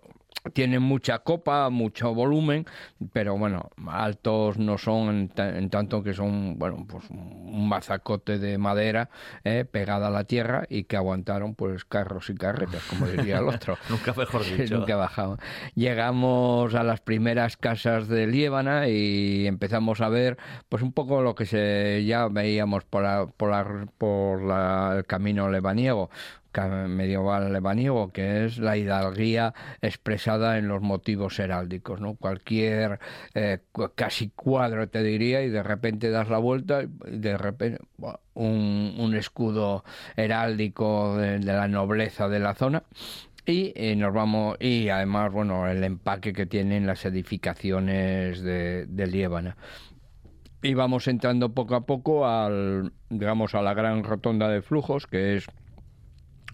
[0.53, 2.65] tienen mucha copa, mucho volumen,
[3.13, 8.57] pero bueno, altos no son en, en tanto que son, bueno, pues un mazacote de
[8.57, 9.09] madera
[9.43, 13.47] eh, pegada a la tierra y que aguantaron pues carros y carretas, como diría el
[13.47, 13.77] otro.
[13.89, 14.77] Nunca mejor dicho.
[14.79, 15.39] Nunca bajamos.
[15.75, 20.37] Llegamos a las primeras casas de Liébana y empezamos a ver
[20.69, 25.05] pues un poco lo que se ya veíamos por, la- por, la- por la- el
[25.05, 26.09] camino lebaniego
[26.87, 32.15] medieval lebaniego, que es la hidalguía expresada en los motivos heráldicos, ¿no?
[32.15, 32.99] Cualquier
[33.33, 33.59] eh,
[33.95, 37.79] casi cuadro te diría y de repente das la vuelta y de repente
[38.33, 39.83] un, un escudo
[40.15, 42.83] heráldico de, la nobleza de la zona
[43.45, 49.53] y eh, nos vamos y además bueno el empaque que tienen las edificaciones de, de
[50.61, 55.37] y vamos entrando poco a poco al digamos a la gran rotonda de flujos que
[55.37, 55.47] es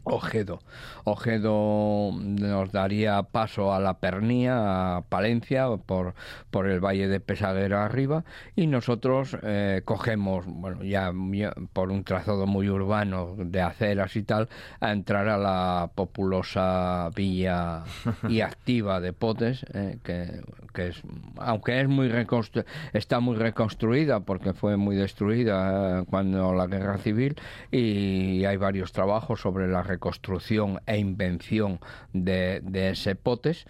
[0.08, 0.60] Ojedo.
[1.04, 6.14] Ojedo nos daría paso a la Pernía, a Palencia, por,
[6.52, 8.24] por el Valle de Pesaguero arriba,
[8.56, 14.22] y nosotros eh, cogemos, bueno, ya, ya por un trazado muy urbano de aceras y
[14.24, 14.48] tal,
[14.80, 17.84] a entrar a la populosa villa
[18.30, 20.42] y activa de Potes, eh, que,
[20.74, 21.02] que es,
[21.38, 26.98] aunque es muy reconstru- está muy reconstruida porque fue muy destruida eh, cuando la guerra
[27.00, 27.36] civil
[27.72, 31.80] y hay varios trabajos sobre la reconstrucción e invención
[32.14, 33.66] de, de ese Potes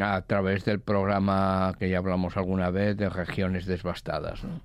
[0.00, 4.44] a través del programa que ya hablamos alguna vez de regiones devastadas.
[4.44, 4.60] ¿no?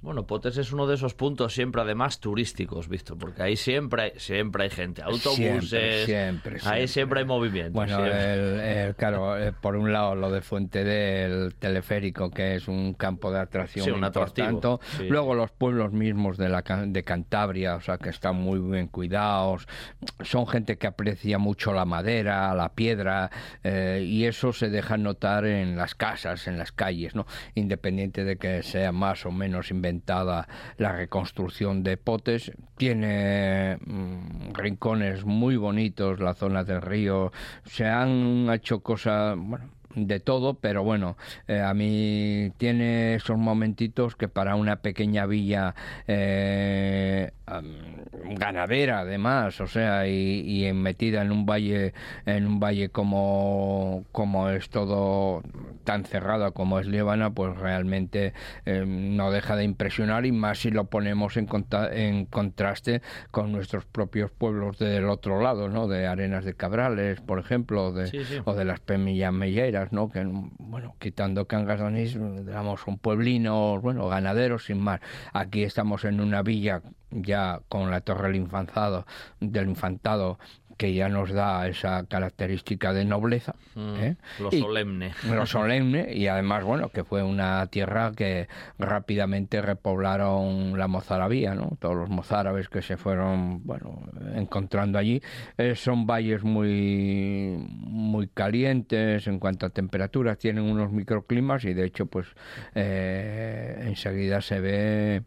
[0.00, 4.12] Bueno, Potes es uno de esos puntos siempre, además, turísticos, Víctor, porque ahí siempre hay,
[4.16, 7.72] siempre hay gente, autobuses, Siempre, siempre, ahí siempre hay movimiento.
[7.72, 8.34] Bueno, siempre.
[8.34, 12.94] el- el- claro, eh, por un lado lo de Fuente del Teleférico, que es un
[12.94, 14.86] campo de atracción Sí, un atractivo, importante.
[14.98, 15.08] sí.
[15.08, 19.66] Luego los pueblos mismos de, la, de Cantabria, o sea, que están muy bien cuidados.
[20.22, 23.30] Son gente que aprecia mucho la madera, la piedra,
[23.64, 27.26] eh, y eso se deja notar en las casas, en las calles, ¿no?
[27.56, 29.72] Independiente de que sea más o menos
[30.76, 37.32] la reconstrucción de Potes, tiene mm, rincones muy bonitos, la zona del río,
[37.64, 44.16] se han hecho cosas, bueno, de todo, pero bueno, eh, a mí tiene esos momentitos
[44.16, 45.74] que para una pequeña villa
[46.06, 47.30] eh,
[48.36, 51.94] ganadera además, o sea, y, y metida en un valle,
[52.26, 55.42] en un valle como, como es todo
[55.84, 58.34] tan cerrado como es Líbana, pues realmente
[58.66, 63.52] eh, no deja de impresionar y más si lo ponemos en, conta- en contraste con
[63.52, 65.88] nuestros propios pueblos del otro lado, ¿no?
[65.88, 68.38] De Arenas de Cabrales, por ejemplo, de, Sí, sí.
[68.44, 69.77] o de las Pemillas Melleras,
[70.12, 70.24] Que,
[70.58, 75.00] bueno, quitando Cangas de Onís, digamos, son pueblinos, bueno, ganaderos sin más.
[75.32, 79.06] Aquí estamos en una villa ya con la Torre del Infantado,
[80.78, 83.54] que ya nos da esa característica de nobleza.
[83.74, 84.16] Mm, ¿eh?
[84.40, 85.10] Lo Y- solemne.
[85.30, 91.76] lo solemne y además bueno que fue una tierra que rápidamente repoblaron la mozarabía no
[91.80, 94.00] todos los mozárabes que se fueron bueno
[94.34, 95.20] encontrando allí
[95.58, 101.84] Eh, son valles muy muy calientes en cuanto a temperaturas tienen unos microclimas y de
[101.84, 102.26] hecho pues
[102.74, 105.22] eh, enseguida se ve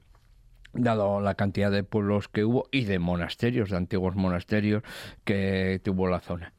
[0.74, 4.84] dado la cantidad de pueblos que hubo y de monasterios, de antiguos monasterios
[5.24, 6.54] que tuvo la zona.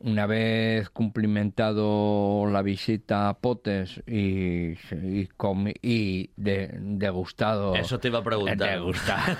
[0.00, 7.74] Una vez cumplimentado la visita a Potes y, y, comi- y de- degustado...
[7.74, 8.70] Eso te iba a preguntar.
[8.70, 9.38] Degustar.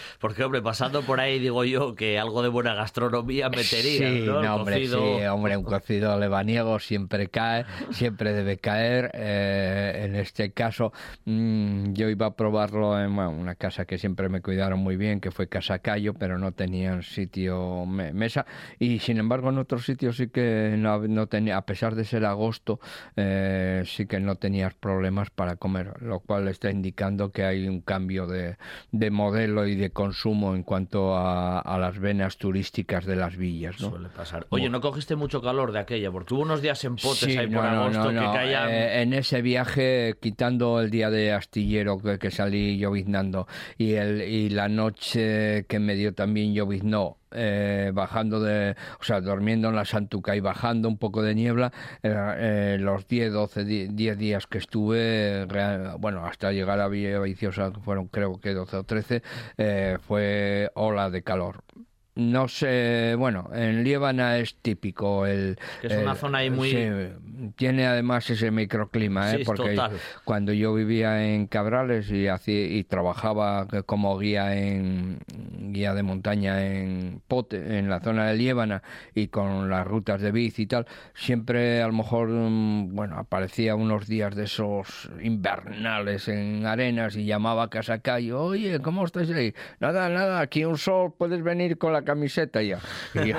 [0.18, 4.40] Porque, hombre, pasando por ahí, digo yo que algo de buena gastronomía metería, Sí, ¿no?
[4.40, 5.18] El hombre, cocido.
[5.18, 9.10] sí, hombre, un cocido lebaniego siempre cae, siempre debe caer.
[9.14, 10.92] eh, en este caso,
[11.26, 15.20] mm, yo iba a probarlo en bueno, una casa que siempre me cuidaron muy bien,
[15.20, 18.46] que fue Casa Cayo, pero no tenían sitio me- mesa.
[18.78, 22.24] Y sin embargo, en otros sitios sí que no, no tenía, a pesar de ser
[22.24, 22.78] agosto,
[23.16, 27.80] eh, sí que no tenías problemas para comer, lo cual está indicando que hay un
[27.80, 28.56] cambio de,
[28.92, 33.80] de modelo y de consumo en cuanto a, a las venas turísticas de las villas.
[33.80, 33.90] ¿no?
[33.90, 34.46] Suele pasar.
[34.50, 36.10] Oye, ¿no cogiste mucho calor de aquella?
[36.12, 38.70] Porque hubo unos días en potes Sí, ahí por no, agosto que caían...
[38.70, 44.22] Eh, en ese viaje, quitando el día de astillero que, que salí lloviznando y, el,
[44.22, 49.76] y la noche que me dio también lloviznó, eh, bajando de, o sea, durmiendo en
[49.76, 51.72] la Santuca y bajando un poco de niebla,
[52.02, 55.46] eh, eh, los 10, 12, di- 10 días que estuve,
[55.98, 59.22] bueno, hasta llegar a Villa Viciosa, fueron creo que 12 o 13,
[59.58, 61.62] eh, fue ola de calor.
[62.16, 65.58] No sé, bueno, en Líbana es típico el...
[65.82, 66.88] Que es una zona ahí muy- sí,
[67.56, 69.38] tiene además ese microclima, ¿eh?
[69.38, 69.92] Sí, porque total.
[70.24, 75.18] cuando yo vivía en Cabrales y, hacía, y trabajaba como guía en
[75.72, 78.82] guía de montaña en Pote, en la zona de Líbana
[79.14, 83.74] y con las rutas de bici y tal, siempre a lo mejor, mm, bueno, aparecía
[83.74, 89.52] unos días de esos invernales en arenas y llamaba a Casacayo, oye, ¿cómo estáis ahí?
[89.80, 92.78] Nada, nada, aquí un sol, puedes venir con la camiseta ya.
[93.14, 93.32] Y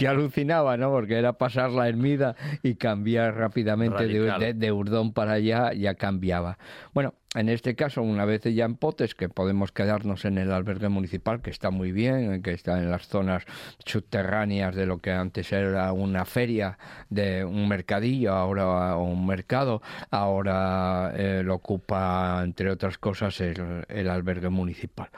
[0.00, 0.88] y alucinaba, ¿no?
[0.90, 4.40] Porque era pasar la Hermida y cambiar rápidamente de, Radical.
[4.40, 6.56] de- de Urdón para allá, ya cambiaba.
[6.94, 10.88] Bueno, en este caso, una vez ya en Potes, que podemos quedarnos en el albergue
[10.88, 13.44] municipal, que está muy bien, que está en las zonas
[13.84, 21.12] subterráneas de lo que antes era una feria, de un mercadillo, ahora un mercado, ahora
[21.16, 25.08] eh, lo ocupa, entre otras cosas, el, el albergue municipal.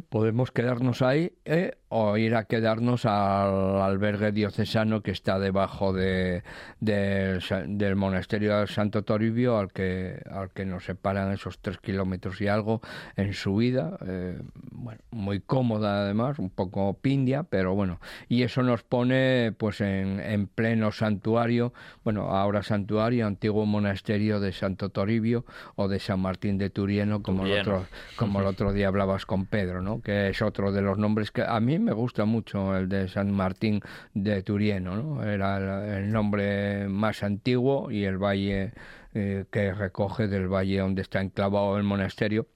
[0.00, 6.42] Podemos quedarnos ahí eh, o ir a quedarnos al albergue diocesano que está debajo de,
[6.80, 12.48] del monasterio de Santo Toribio, al que, al que nos separan esos tres kilómetros y
[12.48, 12.80] algo
[13.16, 13.98] en subida.
[14.06, 18.00] eh, bueno, muy cómoda además, un poco pindia, pero bueno.
[18.28, 21.74] Y eso nos pone pues en, en pleno santuario,
[22.04, 25.44] bueno, ahora santuario, antiguo monasterio de Santo Toribio
[25.76, 29.46] o de San Martín de Turieno, como el otro como el otro día hablabas con
[29.46, 33.08] Pedro, Que es otro de los nombres que a mí me gusta mucho el de
[33.08, 33.80] San Martín
[34.14, 35.24] de Turieno, ¿no?
[35.24, 38.72] Era el, el nombre más antiguo y el valle
[39.14, 42.46] eh, que recoge del valle donde está enclavado el monasterio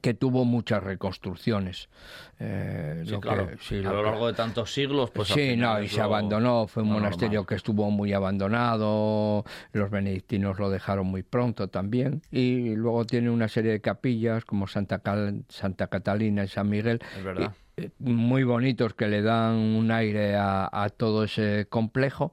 [0.00, 1.88] que tuvo muchas reconstrucciones.
[2.40, 3.48] Eh, lo claro.
[3.48, 5.28] a lo largo de tantos siglos, pues.
[5.28, 6.66] Sí, no, y se abandonó.
[6.66, 9.44] Fue un monasterio que estuvo muy abandonado.
[9.72, 12.22] Los benedictinos lo dejaron muy pronto también.
[12.30, 15.00] Y luego tiene una serie de capillas como Santa,
[15.48, 17.00] Santa Catalina y San Miguel.
[17.16, 17.52] Es verdad.
[17.76, 22.32] Eh, muy bonitos que le dan un aire a, a todo ese complejo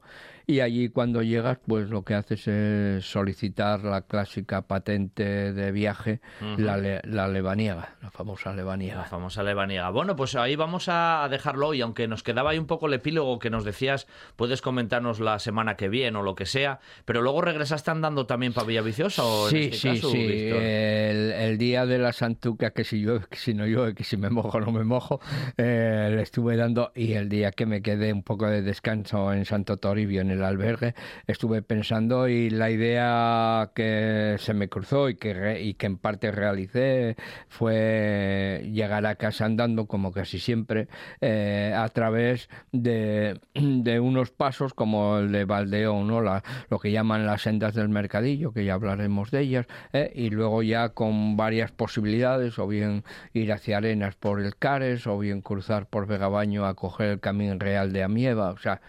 [0.52, 6.20] y allí cuando llegas pues lo que haces es solicitar la clásica patente de viaje,
[6.58, 8.98] la, la lebaniega, la famosa lebaniega.
[8.98, 9.90] La famosa lebaniega.
[9.92, 13.40] Bueno, pues ahí vamos a dejarlo y aunque nos quedaba ahí un poco el epílogo
[13.40, 17.42] que nos decías, puedes comentarnos la semana que viene o lo que sea, pero luego
[17.42, 22.72] regresaste andando también para Villaviciosa o sí, este sí, sí, el, día de la Santuca,
[22.72, 25.22] que si yo, que si no yo, que si me mojo no me mojo,
[25.58, 29.46] eh, le estuve dando y el día que me quedé un poco de descanso en
[29.46, 30.96] Santo Toribio, en el albergue,
[31.28, 36.32] estuve pensando y la idea que se me cruzó y que, y que en parte
[36.32, 37.16] realicé
[37.48, 40.88] fue llegar a casa andando, como casi siempre,
[41.22, 46.22] eh, a través de, de, unos pasos como el de Valdeón, ¿no?
[46.22, 50.30] La, lo que llaman las sendas del mercadillo, que ya hablaremos de ellas, eh, y
[50.30, 55.42] luego ya con varias posibilidades, o bien ir hacia Arenas por el Cares, o bien
[55.42, 58.82] cruzar por Vegabaño a coger el camino real de Amieva, o sea,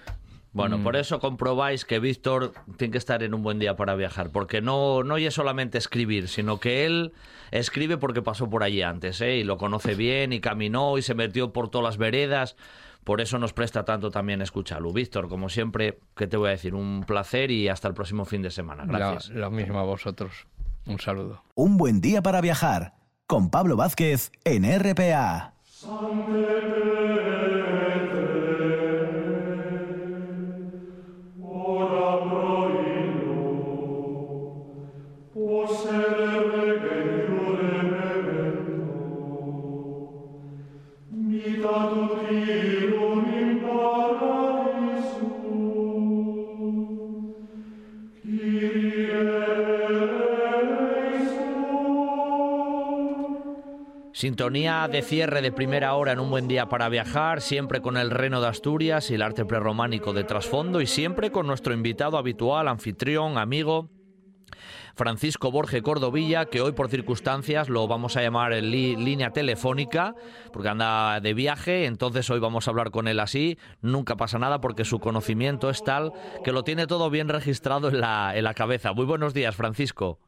[0.52, 0.98] bueno, por mm.
[0.98, 5.02] eso comprobáis que Víctor tiene que estar en un buen día para viajar, porque no,
[5.02, 7.12] no es solamente escribir, sino que él
[7.50, 9.36] escribe porque pasó por allí antes, ¿eh?
[9.36, 12.56] y lo conoce bien, y caminó, y se metió por todas las veredas.
[13.04, 14.92] Por eso nos presta tanto también escucharlo.
[14.92, 16.74] Víctor, como siempre, ¿qué te voy a decir?
[16.74, 18.84] Un placer y hasta el próximo fin de semana.
[18.86, 19.30] Gracias.
[19.30, 20.46] lo mismo a vosotros.
[20.86, 21.42] Un saludo.
[21.54, 22.94] Un buen día para viajar
[23.26, 25.54] con Pablo Vázquez en RPA.
[54.22, 58.10] Sintonía de cierre de primera hora en un buen día para viajar, siempre con el
[58.10, 62.68] Reno de Asturias y el arte prerrománico de trasfondo y siempre con nuestro invitado habitual,
[62.68, 63.90] anfitrión, amigo,
[64.94, 70.14] Francisco Borge Cordovilla, que hoy por circunstancias lo vamos a llamar en línea telefónica,
[70.52, 74.60] porque anda de viaje, entonces hoy vamos a hablar con él así, nunca pasa nada
[74.60, 76.12] porque su conocimiento es tal
[76.44, 78.92] que lo tiene todo bien registrado en la, en la cabeza.
[78.92, 80.18] Muy buenos días, Francisco.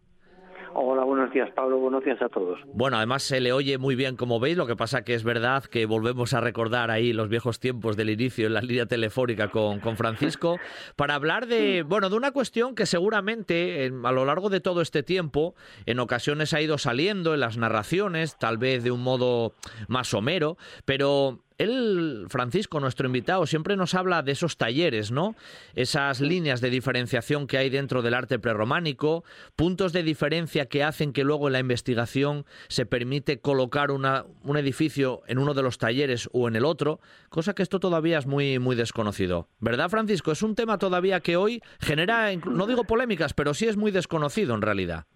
[1.25, 2.61] Buenos días Pablo, buenos días a todos.
[2.67, 5.65] Bueno, además se le oye muy bien como veis, lo que pasa que es verdad
[5.65, 9.81] que volvemos a recordar ahí los viejos tiempos del inicio en la línea telefónica con,
[9.81, 10.59] con Francisco,
[10.97, 15.03] para hablar de, bueno, de una cuestión que seguramente a lo largo de todo este
[15.03, 15.55] tiempo
[15.87, 19.55] en ocasiones ha ido saliendo en las narraciones, tal vez de un modo
[19.89, 25.35] más somero, pero él, Francisco, nuestro invitado, siempre nos habla de esos talleres, ¿no?
[25.75, 29.25] Esas líneas de diferenciación que hay dentro del arte prerrománico,
[29.57, 34.57] puntos de diferencia que hacen que luego en la investigación se permite colocar una, un
[34.57, 38.27] edificio en uno de los talleres o en el otro, cosa que esto todavía es
[38.27, 39.49] muy, muy desconocido.
[39.61, 40.33] ¿Verdad, Francisco?
[40.33, 44.55] Es un tema todavía que hoy genera, no digo polémicas, pero sí es muy desconocido
[44.55, 45.07] en realidad.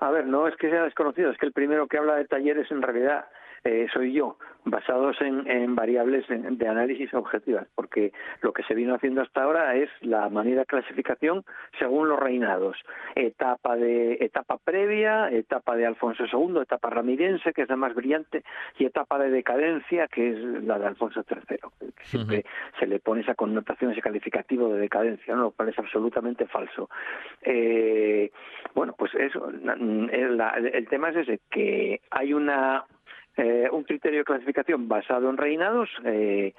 [0.00, 2.68] A ver, no es que sea desconocido, es que el primero que habla de talleres
[2.72, 3.26] en realidad
[3.64, 9.22] eh, soy yo, basados en, variables de, análisis objetivas, porque lo que se vino haciendo
[9.22, 11.44] hasta ahora es la manera de clasificación
[11.78, 12.76] según los reinados,
[13.14, 18.44] etapa de etapa previa, etapa de Alfonso II, etapa ramirense, que es la más brillante,
[18.78, 21.56] y etapa de decadencia, que es la de Alfonso III.
[21.96, 22.44] Que siempre
[22.78, 25.42] se le pone esa connotación, ese calificativo de decadencia, ¿no?
[25.42, 26.88] lo cual es absolutamente falso.
[27.42, 28.30] Eh,
[28.74, 32.84] bueno, pues eso, el tema es ese, que hay una
[33.36, 36.54] eh, un criterio de clasificación basado en reinados eh,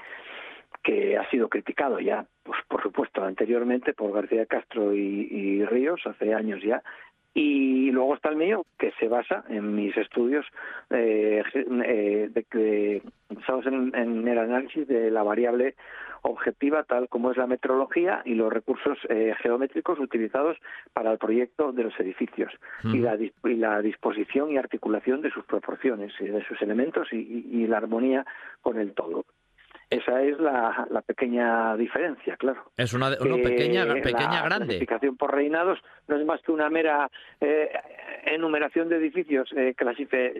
[0.83, 6.33] que ha sido criticado ya, pues por supuesto, anteriormente por García Castro y, Ríos, hace
[6.33, 6.81] años ya,
[7.33, 10.45] y luego está el mío, que se basa en mis estudios
[10.89, 15.75] eh, de, basados en, el análisis de la variable
[16.23, 20.57] objetiva tal como es la metrología y los recursos eh, geométricos utilizados
[20.93, 22.51] para el proyecto de los edificios
[22.83, 27.67] y, la, y, la, disposición y articulación de sus proporciones, y de sus elementos y
[27.67, 28.25] la armonía
[28.61, 29.25] con el todo.
[29.93, 32.63] Esa es la, pequeña diferencia, claro.
[32.77, 34.65] Es una, pequeña, pequeña la grande.
[34.65, 37.69] clasificación por reinados no es más que una mera eh,
[38.25, 39.75] enumeración de edificios, eh,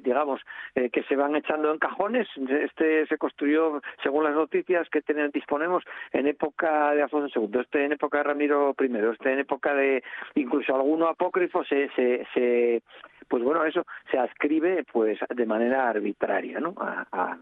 [0.04, 0.41] digamos,
[0.76, 2.28] eh, que se van echando en cajones.
[2.49, 7.86] Este se construyó, según las noticias que tenemos, disponemos, en época de Alfonso II, este
[7.86, 10.04] en época de Ramiro I, este en época de
[10.36, 12.82] incluso alguno apócrifo se, se, se
[13.28, 16.74] pues bueno, eso se ascribe pues de manera arbitraria, ¿no?
[16.78, 17.38] a, a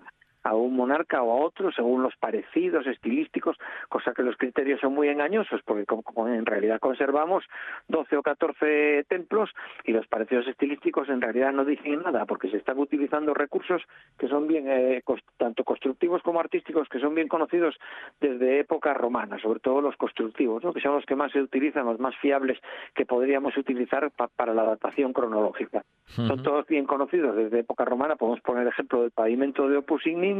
[0.49, 3.57] un monarca o a otro según los parecidos estilísticos,
[3.89, 5.85] cosa que los criterios son muy engañosos porque
[6.17, 7.43] en realidad conservamos
[7.87, 9.51] 12 o 14 templos
[9.85, 13.81] y los parecidos estilísticos en realidad no dicen nada porque se están utilizando recursos
[14.17, 15.03] que son bien eh,
[15.37, 17.77] tanto constructivos como artísticos que son bien conocidos
[18.19, 20.73] desde época romana, sobre todo los constructivos, ¿no?
[20.73, 22.59] que son los que más se utilizan, los más fiables
[22.93, 25.83] que podríamos utilizar para la datación cronológica.
[26.05, 30.35] Son todos bien conocidos desde época romana, podemos poner ejemplo del pavimento de Opus Igni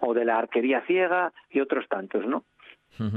[0.00, 2.44] o de la arquería ciega y otros tantos, ¿no?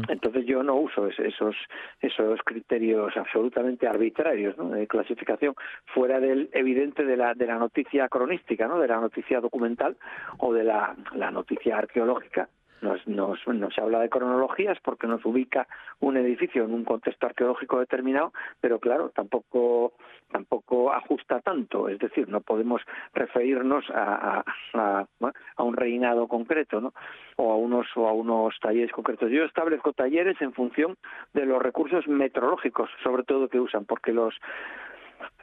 [0.08, 1.56] Entonces yo no uso esos
[2.00, 5.56] esos criterios absolutamente arbitrarios de clasificación
[5.88, 8.80] fuera del evidente de la de la noticia cronística, ¿no?
[8.80, 9.98] De la noticia documental
[10.38, 12.48] o de la, la noticia arqueológica
[12.84, 15.68] nos, nos, habla de cronologías porque nos ubica
[16.00, 19.94] un edificio en un contexto arqueológico determinado, pero claro, tampoco
[20.32, 22.82] tampoco ajusta tanto, es decir, no podemos
[23.14, 26.94] referirnos a, a, un reinado concreto, ¿no?
[27.38, 29.30] O a unos o a unos talleres concretos.
[29.32, 30.98] Yo establezco talleres en función
[31.34, 34.34] de los recursos meteorológicos, sobre todo que usan, porque los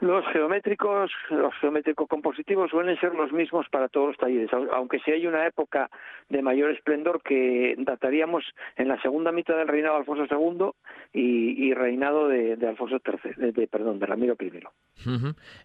[0.01, 5.11] los geométricos, los geométricos compositivos suelen ser los mismos para todos los talleres, aunque si
[5.11, 5.91] hay una época
[6.29, 8.45] de mayor esplendor que dataríamos
[8.77, 10.71] en la segunda mitad del reinado de Alfonso II
[11.12, 14.51] y, reinado de, Alfonso III, de, perdón, de Ramiro I.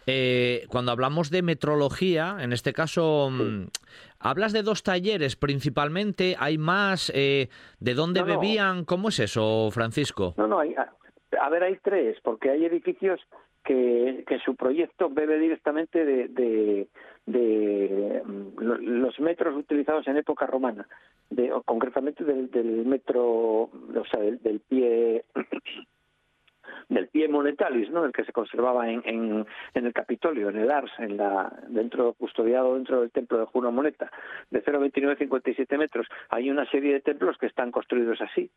[0.06, 3.68] Eh, cuando hablamos de metrología, en este caso, mm,
[4.20, 7.12] hablas de dos talleres principalmente, ¿hay más?
[7.16, 7.48] Eh,
[7.80, 8.84] ¿De dónde bebían?
[8.84, 10.34] ¿Cómo es eso, Francisco?
[10.38, 13.22] No, no, hay, a ver, hay tres, porque hay edificios
[13.66, 16.88] que, su proyecto bebe directamente de,
[17.26, 20.88] de, mm, los metros utilizados en época romana,
[21.30, 23.24] de, concretamente del, del metro,
[23.64, 25.26] o sea, del, del pie
[26.90, 28.06] del pie monetalis, ¿no?
[28.06, 29.46] El que se conservaba en, en,
[29.86, 34.12] el Capitolio, en el Ars, en la, dentro custodiado dentro del templo de Juno Moneta,
[34.52, 36.08] de 0,29-57 metros.
[36.30, 38.52] Hay una serie de templos que están construidos así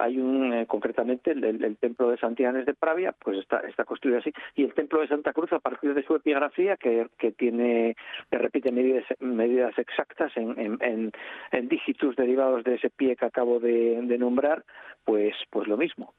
[0.00, 4.32] hay un eh, concretamente el, templo de Santianes de Pravia pues está está construido así.
[4.54, 7.96] Y el templo de Santa Cruz a partir de su epigrafía que, que tiene
[8.30, 11.12] que repite medidas medidas exactas en, en,
[11.52, 14.64] en, dígitos derivados de ese pie que acabo de, nombrar
[15.04, 16.14] pues pues lo mismo.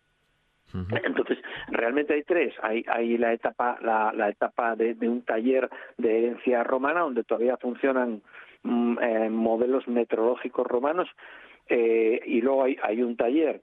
[1.04, 2.54] Entonces, realmente hay tres.
[2.62, 7.26] Hay, hay la etapa, la, la etapa de, de, un taller de herencia romana, donde
[7.26, 8.22] todavía funcionan
[8.64, 11.10] mm, eh, modelos meteorológicos romanos,
[11.68, 13.62] eh, y luego hay, hay un taller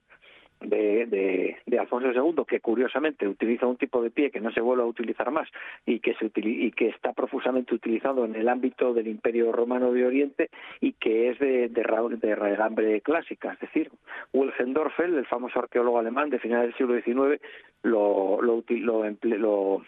[0.60, 4.82] de, de, Alfonso II, que curiosamente utiliza un tipo de pie que no se vuelve
[4.82, 5.48] a utilizar más
[5.86, 10.04] y que, se y que está profusamente utilizado en el ámbito del Imperio Romano de
[10.04, 10.50] Oriente
[10.80, 11.82] y que es de, de,
[12.20, 13.52] de regambre clásica.
[13.52, 13.90] Es decir,
[14.32, 17.40] Wilhelm Dorfel, el famoso arqueólogo alemán de finales del siglo XIX,
[17.82, 19.82] lo, lo, lo, lo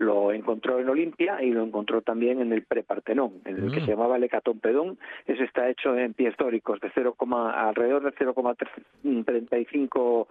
[0.00, 3.84] lo encontró en Olimpia y lo encontró también en el Prepartenón, en el que mm.
[3.84, 4.98] se llamaba el Hecatompedón.
[5.26, 7.14] Ese está hecho en pies históricos de 0,
[7.54, 10.26] alrededor de 0,35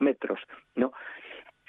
[0.00, 0.40] metros,
[0.74, 0.92] ¿no?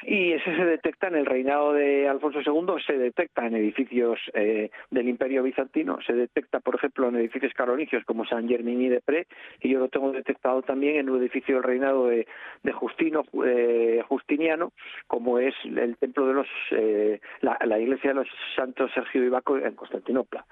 [0.06, 4.70] Y ese se detecta en el reinado de Alfonso II, se detecta en edificios eh,
[4.92, 9.28] del Imperio Bizantino, se detecta, por ejemplo, en edificios carolingios como San Germini de Pre,
[9.62, 12.26] y yo lo tengo detectado también en un edificio del reinado de,
[12.74, 14.74] Justino, eh, Justiniano,
[15.08, 19.58] como es el templo de los, eh, la, iglesia de los santos Sergio y Baco
[19.58, 20.46] en Constantinopla.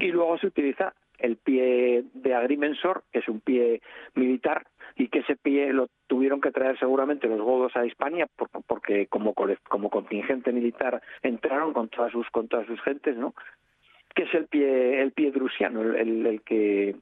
[0.00, 3.80] Y luego se utiliza el pie de agrimensor, que es un pie
[4.14, 4.66] militar,
[4.96, 8.26] y que ese pie lo tuvieron que traer seguramente los godos a España
[8.66, 9.34] porque como
[9.68, 13.34] como contingente militar entraron con todas sus con todas sus gentes, ¿no?
[14.14, 16.96] Que es el pie el pie drusiano, el, el que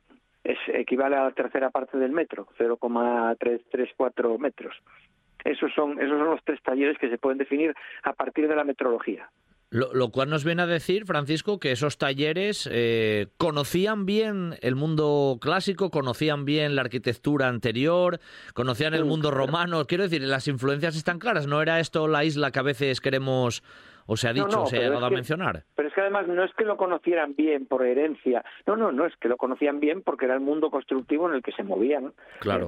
[0.45, 4.77] es equivale a la tercera parte del metro, 0,334 metros.
[5.45, 8.65] Esos son esos son los tres talleres que se pueden definir a partir de la
[8.65, 9.29] metrología.
[9.71, 15.37] Lo, cual nos viene a decir, Francisco, que esos talleres eh, conocían bien el mundo
[15.43, 18.19] clásico, conocían bien la arquitectura anterior,
[18.55, 19.87] conocían el mundo romano.
[19.87, 21.47] Quiero decir, las influencias están claras.
[21.47, 23.63] ¿No era esto la isla que a veces queremos
[24.11, 25.65] o se ha dicho, o se ha dado a mencionar.
[25.77, 29.05] Pero es que además no es que lo conocieran bien por herencia, no, no, no
[29.05, 32.15] es que lo conocían bien porque era el mundo constructivo en el que se movían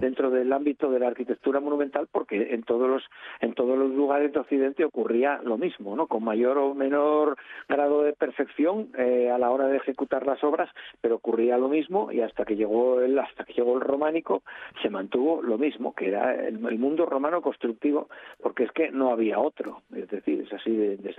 [0.00, 3.02] dentro del ámbito de la arquitectura monumental, porque en todos los
[3.40, 6.06] en todos los lugares de Occidente ocurría lo mismo, ¿no?
[6.08, 7.36] Con mayor o menor
[7.68, 10.68] grado de perfección eh, a la hora de ejecutar las obras,
[11.00, 14.42] pero ocurría lo mismo y hasta que llegó el hasta que llegó el románico
[14.82, 18.08] se mantuvo lo mismo, que era el, mundo romano constructivo,
[18.42, 21.12] porque es que no había otro, es decir, es así de, de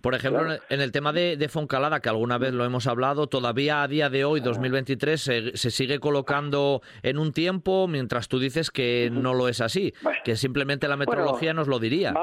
[0.00, 3.88] por ejemplo, en el tema de, Foncalada, que alguna vez lo hemos hablado, todavía a
[3.88, 9.10] día de hoy, 2023, se, se sigue colocando en un tiempo, mientras tú dices que
[9.12, 9.92] no lo es así,
[10.24, 12.14] que simplemente la meteorología nos lo diría.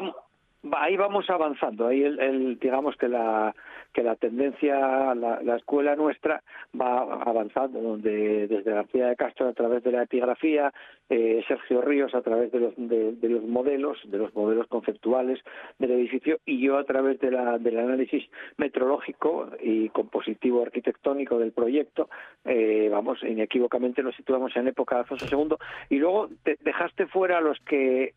[0.74, 1.88] ahí vamos avanzando.
[1.88, 3.56] Ahí el, digamos que la
[3.94, 6.44] que la tendencia, la, escuela nuestra
[6.80, 10.72] va avanzando, donde desde García de Castro a través de la epigrafía,
[11.10, 15.40] eh, Sergio Ríos a través de los, de, los modelos, de los modelos conceptuales
[15.80, 18.24] del edificio y yo a través de la, del análisis
[18.58, 22.10] metrológico y compositivo arquitectónico del proyecto,
[22.46, 25.56] eh, vamos, inequívocamente nos situamos en época de Alfonso II
[25.90, 26.30] y luego
[26.64, 28.14] dejaste fuera los que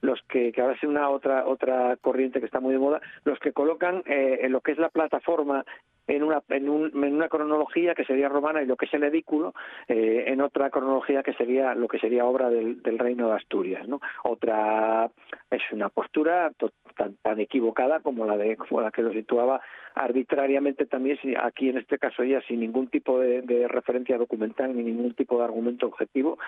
[0.00, 3.38] los que, que ahora es una otra otra corriente que está muy de moda, los
[3.38, 5.64] que colocan eh, en lo que es la plataforma
[6.06, 9.54] en una, en, una cronología que sería romana y lo que es el edículo
[9.88, 13.86] eh, en otra cronología que sería lo que sería obra del, reino de Asturias.
[13.88, 14.00] ¿no?
[14.24, 15.10] Otra
[15.50, 16.50] es una postura
[16.96, 19.60] tan, tan equivocada como la de como la que lo situaba
[19.96, 25.14] arbitrariamente también, aquí en este caso ya sin ningún tipo de, referencia documental ni ningún
[25.14, 26.38] tipo de argumento objetivo,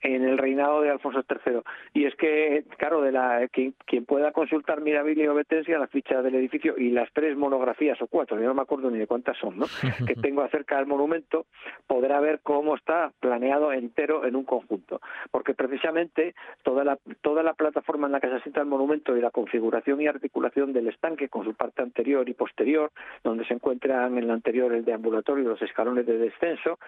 [0.00, 1.60] en el reinado de Alfonso III.
[1.94, 6.34] Y es que, claro, de la quien, pueda consultar Mirabilia o Betensia, la ficha del
[6.34, 9.58] edificio y las tres monografías o cuatro, yo no me acuerdo ni de cuántas son,
[9.58, 9.66] ¿no?
[10.06, 11.46] que tengo acerca del monumento,
[11.86, 15.00] podrá ver cómo está planeado entero en un conjunto.
[15.30, 19.20] Porque precisamente toda la, toda la plataforma en la que se asienta el monumento y
[19.20, 22.90] la configuración y articulación del estanque con su parte anterior y posterior,
[23.22, 26.78] donde se encuentran en la anterior el deambulatorio y los escalones de descenso,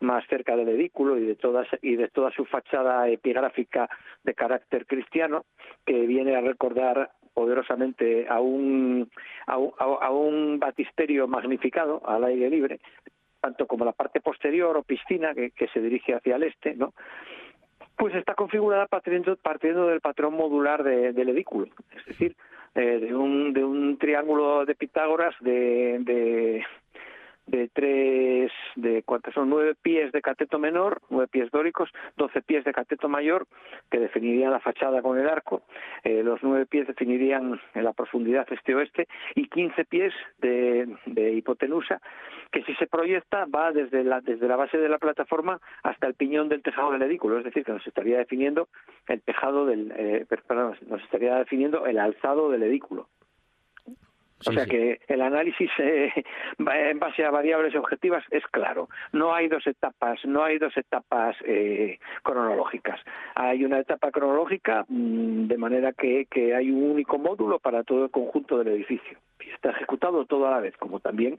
[0.00, 3.88] más cerca del edículo y de todas y de toda su fachada epigráfica
[4.22, 5.44] de carácter cristiano
[5.84, 9.08] que viene a recordar poderosamente a un,
[9.46, 12.80] a un, batisterio magnificado al aire libre,
[13.40, 16.94] tanto como la parte posterior o piscina que, se dirige hacia el este, ¿no?
[17.96, 22.34] Pues está configurada partiendo, partiendo del patrón modular del edículo, es decir,
[22.74, 26.64] eh, de, un, de un triángulo de Pitágoras de
[27.72, 32.72] tres, de cuántos son nueve pies de cateto menor, nueve pies dóricos, doce pies de
[32.72, 33.46] cateto mayor,
[33.90, 35.62] que definirían la fachada con el arco,
[36.04, 42.00] eh, los nueve pies definirían la profundidad este-oeste y quince pies de, de, hipotenusa,
[42.50, 46.14] que si se proyecta va desde la, desde la base de la plataforma hasta el
[46.14, 48.68] piñón del tejado del edículo, es decir, que nos estaría definiendo
[49.06, 53.08] el tejado del, eh, perdón, nos estaría definiendo el alzado del edículo
[54.46, 56.12] o sea que el análisis eh,
[56.58, 58.88] en base a variables objetivas es claro.
[59.12, 63.00] No hay dos etapas, no hay dos etapas eh, cronológicas.
[63.34, 68.04] Hay una etapa cronológica mm, de manera que, que hay un único módulo para todo
[68.04, 69.18] el conjunto del edificio.
[69.44, 71.38] Y está ejecutado todo a la vez, como también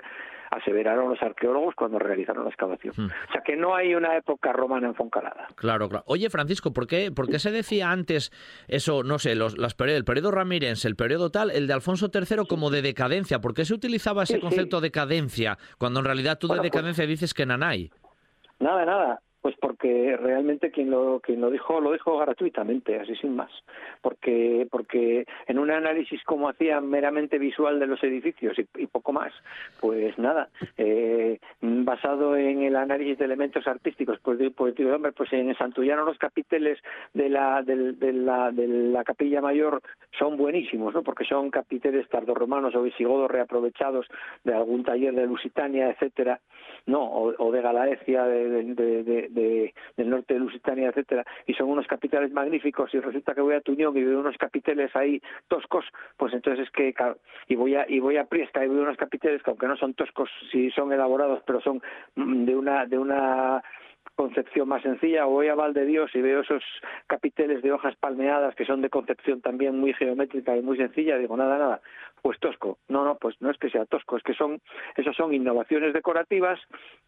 [0.52, 2.94] aseveraron los arqueólogos cuando realizaron la excavación.
[2.98, 3.06] Hmm.
[3.06, 5.48] O sea que no hay una época romana en Foncalada.
[5.56, 6.04] Claro, claro.
[6.08, 8.32] Oye, Francisco, ¿por qué, por qué se decía antes
[8.68, 12.46] eso, no sé, los, las el periodo Ramírez, el periodo tal, el de Alfonso III
[12.48, 13.40] como de decadencia?
[13.40, 17.06] ¿Por qué se utilizaba ese concepto de decadencia cuando en realidad tú de pues decadencia
[17.06, 17.92] dices que nanay?
[18.60, 19.22] Nada, nada.
[19.50, 23.50] Pues porque realmente quien lo quien lo dijo lo dijo gratuitamente, así sin más.
[24.00, 29.34] Porque porque en un análisis como hacía meramente visual de los edificios y, poco más,
[29.80, 35.34] pues nada, eh, basado en el análisis de elementos artísticos, pues, pues digo, hombre, pues
[35.34, 36.78] en Santullano los capiteles
[37.16, 39.82] de la, de, la de la capilla mayor
[40.20, 41.02] son buenísimos, ¿no?
[41.02, 44.06] Porque son capiteles tardorromanos o visigodos reaprovechados
[44.44, 46.40] de algún taller de Lusitania, etcétera,
[46.86, 49.39] no, o, de Galaecia, de de,
[49.98, 53.62] del norte de Lusitania, etcétera, y son unos capiteles magníficos y resulta que voy a
[53.62, 55.86] Tuñón y veo unos capiteles ahí toscos,
[56.18, 56.94] pues entonces es que
[57.48, 59.94] y voy a y voy a Priesta y veo unos capiteles que aunque no son
[59.94, 61.82] toscos, sí son elaborados, pero son
[62.16, 63.64] mm, de una de una
[64.20, 66.62] concepción más sencilla, voy a Val de Dios y veo esos
[67.08, 71.38] capiteles de hojas palmeadas que son de concepción también muy geométrica y muy sencilla, digo,
[71.38, 71.82] nada, nada,
[72.22, 72.80] pues tosco.
[72.90, 74.60] No, no, pues no es que sea tosco, es que son,
[74.98, 76.60] esas son innovaciones decorativas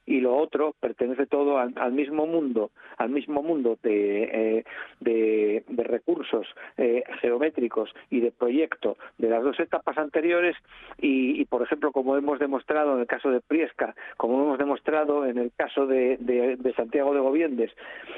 [0.06, 4.64] y lo otro pertenece todo al, mismo mundo, al mismo mundo de, eh,
[5.02, 6.48] de, recursos
[6.78, 10.56] eh, geométricos y de proyecto de las dos etapas anteriores.
[10.98, 15.38] Y, por ejemplo, como hemos demostrado en el caso de Priesca, como hemos demostrado en
[15.38, 17.72] el caso de, de Santiago de Gobiendes,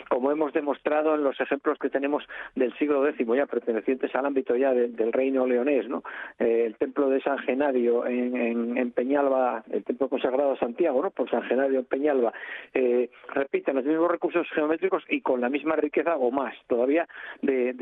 [0.10, 2.24] como hemos demostrado en los ejemplos que tenemos
[2.56, 6.04] del siglo X, ya pertenecientes al ámbito ya del reino leonés, ¿no?
[6.40, 11.12] Eh, el templo de San Genario en, Peñalba, el templo consagrado a Santiago, ¿no?
[11.12, 12.34] Por San Genario en Peñalba,
[12.74, 17.08] eh, repiten los mismos recursos geométricos y con la misma riqueza o más todavía
[17.42, 17.74] de,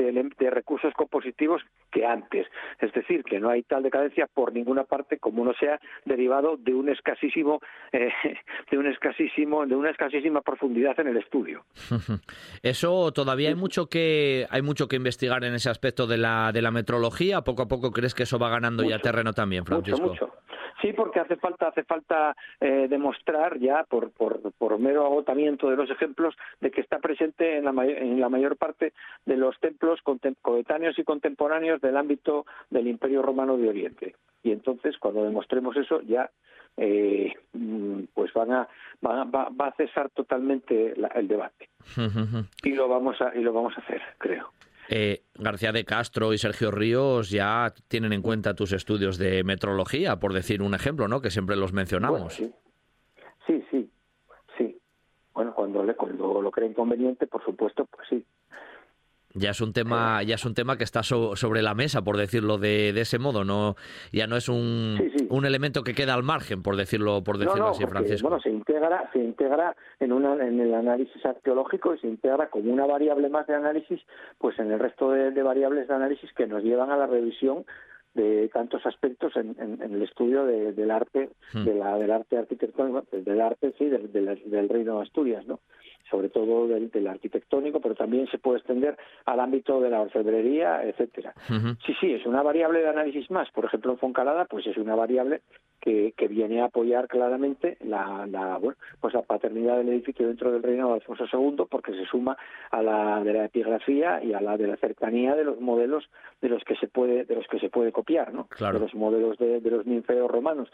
[0.51, 2.47] recursos compositivos que antes.
[2.79, 6.73] Es decir, que no hay tal decadencia por ninguna parte como no sea derivado de
[6.73, 8.11] un escasísimo, eh,
[8.71, 11.63] de un escasísimo, de una escasísima profundidad en el estudio.
[12.63, 16.61] Eso todavía hay mucho que hay mucho que investigar en ese aspecto de la de
[16.61, 17.41] la metrología.
[17.41, 20.07] Poco a poco crees que eso va ganando ya terreno también, Francisco.
[20.07, 20.31] Mucho,
[20.81, 25.75] Sí, porque hace falta, hace falta eh, demostrar ya por, por, por, mero agotamiento de
[25.75, 28.93] los ejemplos de que está presente en la, en la mayor parte
[29.25, 29.99] de los templos
[30.41, 34.15] coetáneos y contemporáneos del ámbito del Imperio Romano de Oriente.
[34.43, 36.29] Y entonces, cuando demostremos eso, ya
[36.77, 38.67] eh, mm, pues van a,
[39.05, 41.69] va, va, a cesar totalmente el debate.
[42.63, 44.51] y lo vamos a y lo vamos a hacer, creo.
[44.89, 50.19] Eh, García de Castro y Sergio Ríos ya tienen en cuenta tus estudios de metrología,
[50.19, 51.21] por decir un ejemplo, ¿no?
[51.21, 52.33] Que siempre los mencionamos.
[52.33, 52.51] sí.
[53.47, 53.89] sí, sí,
[54.57, 54.77] sí.
[55.33, 58.25] Bueno, cuando, le, cuando lo creen conveniente, por supuesto, pues sí.
[59.33, 62.57] Ya es un tema, ya es un tema que está sobre la mesa, por decirlo
[62.57, 63.75] de, ese modo, no,
[64.11, 64.97] ya no es un,
[65.29, 68.27] un elemento que queda al margen, por decirlo, por decirlo así, Francisco.
[68.27, 72.71] Bueno, se integra, se integra en una, en el análisis arqueológico y se integra como
[72.71, 74.01] una variable más de análisis,
[74.37, 77.65] pues en el resto de, variables de análisis que nos llevan a la revisión
[78.13, 81.63] de tantos aspectos en, el estudio del arte, hmm.
[81.63, 85.59] de la, del arte arquitectónico, del arte, sí, del, del reino de Asturias, ¿no?
[86.11, 91.33] Sobre todo del, arquitectónico, pero también se puede extender al ámbito de la orfebrería, etcétera.
[91.85, 93.49] Sí, sí, es una variable de análisis más.
[93.51, 95.41] Por ejemplo, en Foncalada, pues es una variable
[95.79, 100.51] que, que viene a apoyar claramente la, la, bueno, pues la paternidad del edificio dentro
[100.51, 102.37] del reino de Alfonso II, porque se suma
[102.69, 106.07] a la de la epigrafía y a la de la cercanía de los modelos
[106.41, 108.45] de los que se puede de los que se puede copiar, ¿no?
[108.45, 108.75] Claro.
[108.75, 110.69] De los modelos de, de los ninfeos romanos.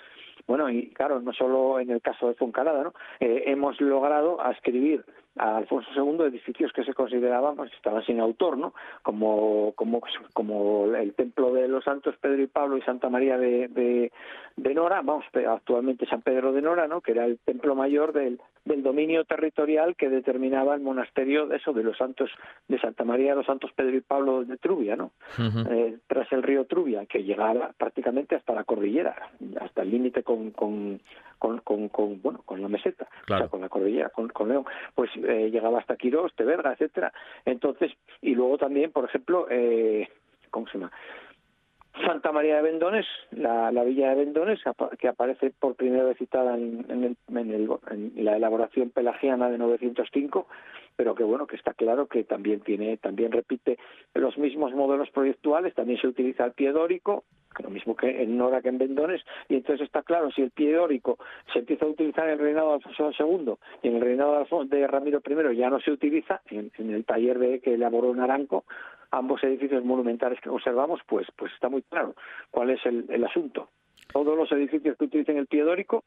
[0.46, 2.94] Bueno, y claro, no solo en el caso de Foncalada, ¿no?
[3.20, 5.06] Eh, hemos logrado escribir
[5.40, 8.74] a Alfonso II edificios que se consideraban pues estaban sin autor, ¿no?
[9.04, 10.02] Como, como,
[10.34, 13.68] como el templo de los santos Pedro y Pablo y Santa María de,
[14.56, 17.02] de, Nora, vamos, actualmente San Pedro de Nora, ¿no?
[17.02, 21.74] Que era el templo mayor del, del dominio territorial que determinaba el monasterio de eso,
[21.74, 22.30] de los santos
[22.68, 25.12] de Santa María, los santos Pedro y Pablo de Trubia, ¿no?
[25.70, 29.16] Eh, tras el río Trubia, que llegaba prácticamente hasta la cordillera,
[29.60, 31.00] hasta el límite con, con
[31.40, 34.66] con, con, con, bueno con la meseta, o sea, con la cordillera, con, con León,
[34.96, 37.12] pues eh, llegaba hasta Quirós, Teverga, etcétera.
[37.46, 40.08] Entonces, y luego también, por ejemplo, eh,
[40.50, 40.92] ¿cómo se llama?
[42.06, 44.60] Santa María de Vendones, la, la villa de Vendones,
[45.00, 46.86] que aparece por primera vez citada en,
[47.28, 50.48] en, la elaboración pelagiana de 905,
[50.96, 53.78] pero que bueno, que está claro que también tiene, también repite
[54.14, 57.24] los mismos modelos proyectuales, también se utiliza el pie dórico,
[57.60, 60.74] lo mismo que en Nora que en Vendones, y entonces está claro, si el pie
[60.74, 61.18] dórico
[61.52, 64.88] se empieza a utilizar en el reinado de Alfonso II y en el reinado de
[64.88, 68.66] Ramiro I ya no se utiliza, en, el taller de, que elaboró Naranco,
[69.12, 72.16] ambos edificios monumentales que observamos, pues, pues está muy claro
[72.52, 73.70] cuál es el, el asunto.
[74.12, 76.04] Todos los edificios que utilicen el pie dórico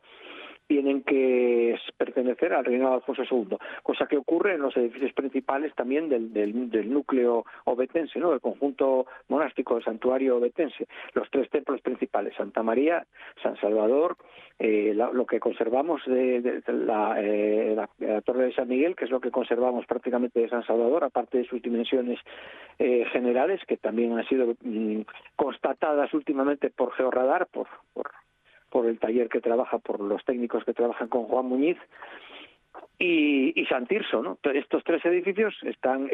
[0.71, 5.75] tienen que pertenecer al reinado de Alfonso II, cosa que ocurre en los edificios principales
[5.75, 8.31] también del, del, núcleo obetense, ¿no?
[8.31, 13.05] del conjunto monástico del santuario obetense, los tres templos principales, Santa María,
[13.43, 14.17] San Salvador,
[14.61, 19.21] eh, lo que conservamos de, la, eh, la, Torre de San Miguel, que es lo
[19.21, 22.21] que conservamos prácticamente de San Salvador, aparte de sus dimensiones
[22.79, 25.01] eh, generales, que también han sido mm,
[25.35, 28.13] constatadas últimamente por Georradar, por, por
[28.71, 31.77] por el taller que trabaja, por los técnicos que trabajan con Juan Muñiz,
[33.01, 34.39] y, y San Tirso.
[34.55, 36.11] Estos tres edificios están,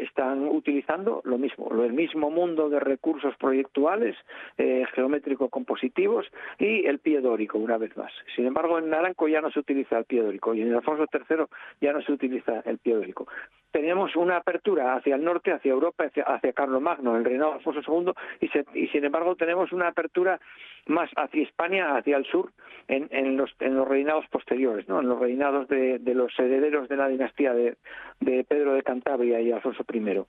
[0.47, 4.15] utilizando lo mismo, el mismo mundo de recursos proyectuales,
[4.57, 6.25] eh, geométrico-compositivos
[6.57, 8.11] y el pie dórico, una vez más.
[8.35, 11.45] Sin embargo, en Naranco ya no se utiliza el pie dórico y en Alfonso III
[11.81, 13.27] ya no se utiliza el pie dórico.
[13.71, 17.81] Tenemos una apertura hacia el norte, hacia Europa, hacia, hacia Magno, el reinado de Alfonso
[17.85, 20.39] II, y, y sin embargo tenemos una apertura
[20.85, 22.51] más hacia España, hacia el sur,
[22.87, 27.07] en, en, los, en los reinados posteriores, en los reinados de los herederos de la
[27.07, 27.77] dinastía de,
[28.19, 30.23] de Pedro de Cantabria y Alfonso I.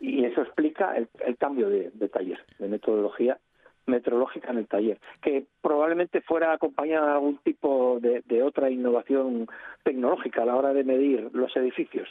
[0.00, 3.38] Y eso explica el, cambio de, taller, de metodología
[3.86, 9.48] meteorológica en el taller, que probablemente fuera acompañada de algún tipo de, de, otra innovación
[9.82, 12.08] tecnológica a la hora de medir los edificios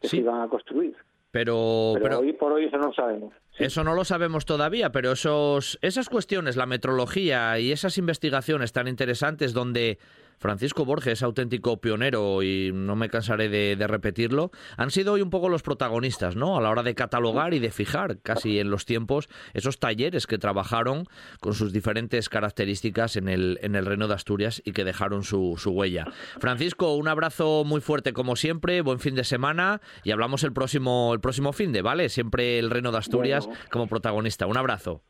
[0.00, 0.94] que se iban a construir.
[1.34, 3.34] Pero, pero, hoy por hoy eso no lo sabemos.
[3.58, 8.86] Eso no lo sabemos todavía, pero esos, esas cuestiones, la metrología y esas investigaciones tan
[8.86, 9.98] interesantes donde
[10.38, 15.48] Francisco Borges, auténtico pionero y no me cansaré de, repetirlo, han sido hoy un poco
[15.48, 16.56] los protagonistas, ¿no?
[16.56, 20.38] A la hora de catalogar y de fijar casi en los tiempos esos talleres que
[20.38, 21.04] trabajaron
[21.40, 25.54] con sus diferentes características en el, en el Reino de Asturias y que dejaron su,
[25.58, 26.06] su huella.
[26.38, 31.12] Francisco, un abrazo muy fuerte como siempre, buen fin de semana y hablamos el próximo,
[31.12, 32.08] el próximo fin de, ¿vale?
[32.08, 34.46] Siempre el Reino de Asturias como protagonista.
[34.46, 35.02] Un abrazo.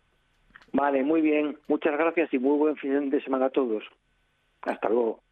[0.72, 1.57] Vale, muy bien.
[1.68, 3.85] Muchas gracias y muy buen fin de semana a todos.
[4.66, 5.24] Hasta luego.